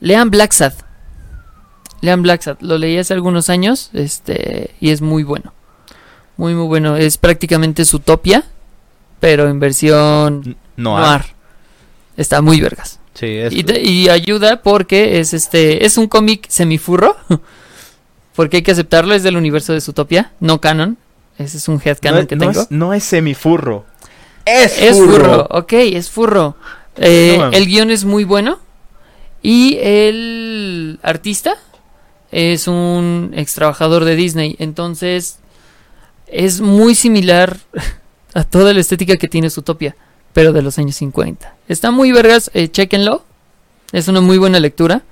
[0.00, 0.72] Lean Black Sad.
[2.04, 2.56] Lean Black Sad.
[2.60, 3.90] Lo leí hace algunos años.
[3.94, 4.70] Este.
[4.80, 5.52] Y es muy bueno.
[6.36, 6.96] Muy, muy bueno.
[6.96, 8.44] Es prácticamente Zootopia.
[9.20, 11.22] Pero en versión noir.
[12.16, 13.00] Está muy vergas.
[13.14, 15.84] Sí, es, Y, te- y ayuda porque es este.
[15.86, 17.16] Es un cómic semifurro.
[18.34, 19.14] Porque hay que aceptarlo.
[19.14, 20.32] Es del universo de Zootopia.
[20.40, 20.98] No canon.
[21.38, 22.60] Ese es un headcanon no, es- que no tengo.
[22.62, 23.84] es, no es semifurro.
[24.44, 25.12] Es, Es furro.
[25.12, 26.56] furro, ok, es furro.
[26.96, 28.58] Eh, No el guion es muy bueno.
[29.40, 31.56] Y el artista
[32.32, 34.56] es un ex trabajador de Disney.
[34.58, 35.38] Entonces
[36.26, 37.58] es muy similar
[38.34, 39.96] a toda la estética que tiene Zootopia,
[40.32, 41.54] pero de los años 50.
[41.68, 43.24] Está muy vergas, eh, chequenlo.
[43.92, 45.02] Es una muy buena lectura.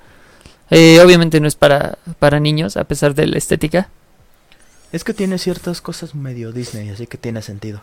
[0.69, 3.89] Eh, obviamente no es para, para niños, a pesar de la estética.
[4.91, 7.81] Es que tiene ciertas cosas medio Disney, así que tiene sentido.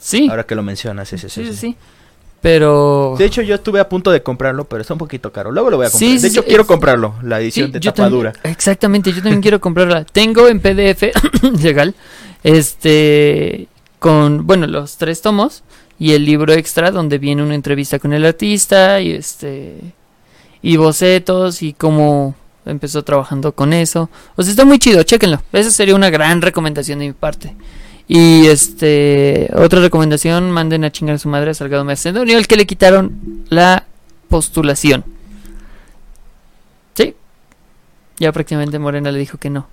[0.00, 1.44] Sí, Ahora que lo mencionas, sí, sí, sí.
[1.44, 1.76] sí, sí, sí.
[2.42, 3.16] Pero...
[3.18, 5.50] De hecho, yo estuve a punto de comprarlo, pero está un poquito caro.
[5.52, 6.10] Luego lo voy a comprar.
[6.10, 8.32] Sí, de hecho, sí, quiero es- comprarlo, la edición Sí, de tapa dura.
[8.44, 10.04] Exactamente, yo también quiero comprarla.
[10.04, 11.02] Tengo en PDF
[11.62, 11.94] legal,
[12.42, 13.68] este,
[13.98, 15.62] con, bueno, los tres tomos
[15.98, 19.74] y el libro extra donde viene una entrevista con el artista y este,
[20.62, 22.34] y bocetos y cómo
[22.64, 24.08] empezó trabajando con eso.
[24.36, 25.42] O sea, está muy chido, chéquenlo.
[25.52, 27.54] Esa sería una gran recomendación de mi parte.
[28.12, 32.56] Y este, otra recomendación, manden a chingar a su madre a Salgado Macedonio, el que
[32.56, 33.84] le quitaron la
[34.28, 35.04] postulación.
[36.94, 37.14] Sí.
[38.18, 39.68] Ya prácticamente Morena le dijo que no.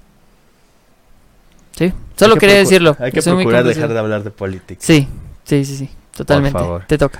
[1.78, 2.96] Sí, solo que quería decirlo.
[3.00, 4.82] Hay que Soy procurar dejar de hablar de política.
[4.84, 5.08] Sí,
[5.44, 6.60] sí, sí, sí, totalmente.
[6.60, 6.84] favor.
[6.88, 7.20] Te toca.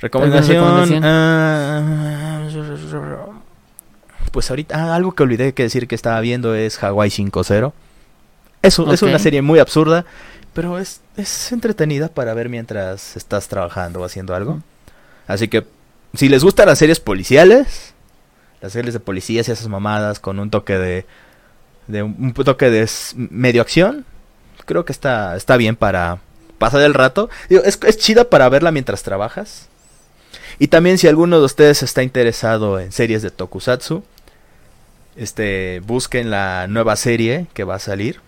[0.00, 0.56] Recomendación.
[0.62, 1.02] recomendación?
[1.06, 2.42] ah,
[4.32, 7.72] pues ahorita, ah, algo que olvidé que decir que estaba viendo es Hawaii 5.0.
[8.62, 10.04] Es, un- es una serie muy absurda,
[10.54, 14.60] pero es, es entretenida para ver mientras estás trabajando o haciendo algo.
[15.26, 15.66] Así que,
[16.14, 17.94] si les gustan las series policiales,
[18.60, 21.06] las series de policías y esas mamadas con un toque de,
[21.86, 24.04] de un, toque de medio acción,
[24.66, 26.18] creo que está, está bien para
[26.58, 27.30] pasar el rato.
[27.48, 29.68] Es, es chida para verla mientras trabajas.
[30.58, 34.04] Y también si alguno de ustedes está interesado en series de Tokusatsu,
[35.16, 38.20] este, busquen la nueva serie que va a salir.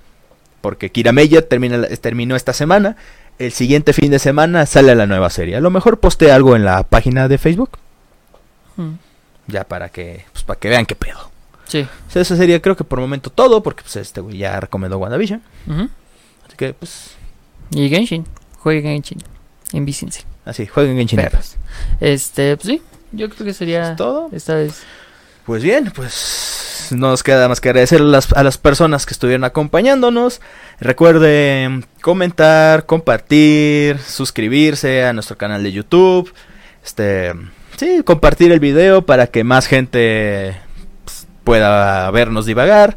[0.64, 2.96] Porque Kira Meyer termina, terminó esta semana.
[3.38, 5.56] El siguiente fin de semana sale la nueva serie.
[5.56, 7.72] A lo mejor posté algo en la página de Facebook.
[8.76, 8.92] Mm.
[9.48, 11.30] Ya para que, pues, para que vean qué pedo.
[11.66, 11.82] Sí.
[11.82, 13.62] O sea, eso sería creo que por el momento todo.
[13.62, 15.42] Porque pues este güey ya recomendó WandaVision.
[16.46, 17.10] Así que pues
[17.70, 18.24] Y Genshin.
[18.60, 19.18] Juegue Genshin.
[19.74, 20.24] Envícense.
[20.46, 21.06] así, jueguen.
[21.08, 21.56] Perros.
[22.00, 22.82] Este, pues sí.
[23.12, 24.30] Yo creo que sería ¿Es todo?
[24.32, 24.82] esta vez.
[25.46, 30.40] Pues bien, pues no nos queda más que agradecer a las, personas que estuvieron acompañándonos.
[30.80, 36.32] Recuerden comentar, compartir, suscribirse a nuestro canal de YouTube.
[36.82, 37.34] Este,
[37.76, 40.56] sí, compartir el video para que más gente
[41.04, 42.96] pues, pueda vernos divagar.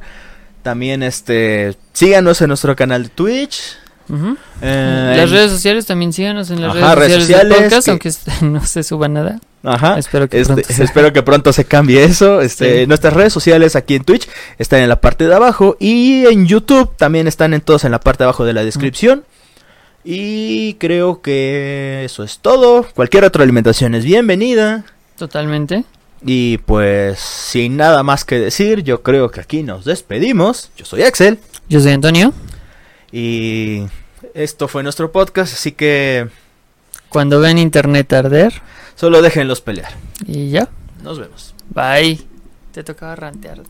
[0.64, 3.78] También este, síganos en nuestro canal de Twitch.
[4.62, 7.92] Eh, las redes sociales también síganos en las Ajá, redes sociales, del sociales podcast, que-
[8.42, 9.40] aunque no se suba nada.
[9.64, 9.98] Ajá.
[10.00, 12.42] Espero que Este, pronto se- espero que pronto se cambie eso.
[12.42, 12.88] Este, Sí.
[12.88, 14.28] Nuestras redes sociales aquí en Twitch
[14.58, 18.00] están en la parte de abajo y en YouTube también están en todos en la
[18.00, 19.24] parte de abajo de la descripción.
[20.04, 22.86] Y creo que eso es todo.
[22.96, 24.86] Cualquier otra alimentación es bienvenida.
[25.18, 25.84] Totalmente.
[26.26, 30.72] Y pues sin nada más que decir, yo creo que aquí nos despedimos.
[30.78, 32.34] Yo soy Axel Yo soy Antonio.
[33.18, 33.88] Y
[34.34, 36.27] esto fue nuestro podcast, así que
[37.10, 38.53] Cuando ven internet arder.
[38.95, 39.94] solo déjenlos pelear.
[40.26, 40.68] Y ya.
[41.03, 41.56] Nos vemos.
[41.69, 42.22] Bye.
[42.73, 43.61] Te tocaba rantear.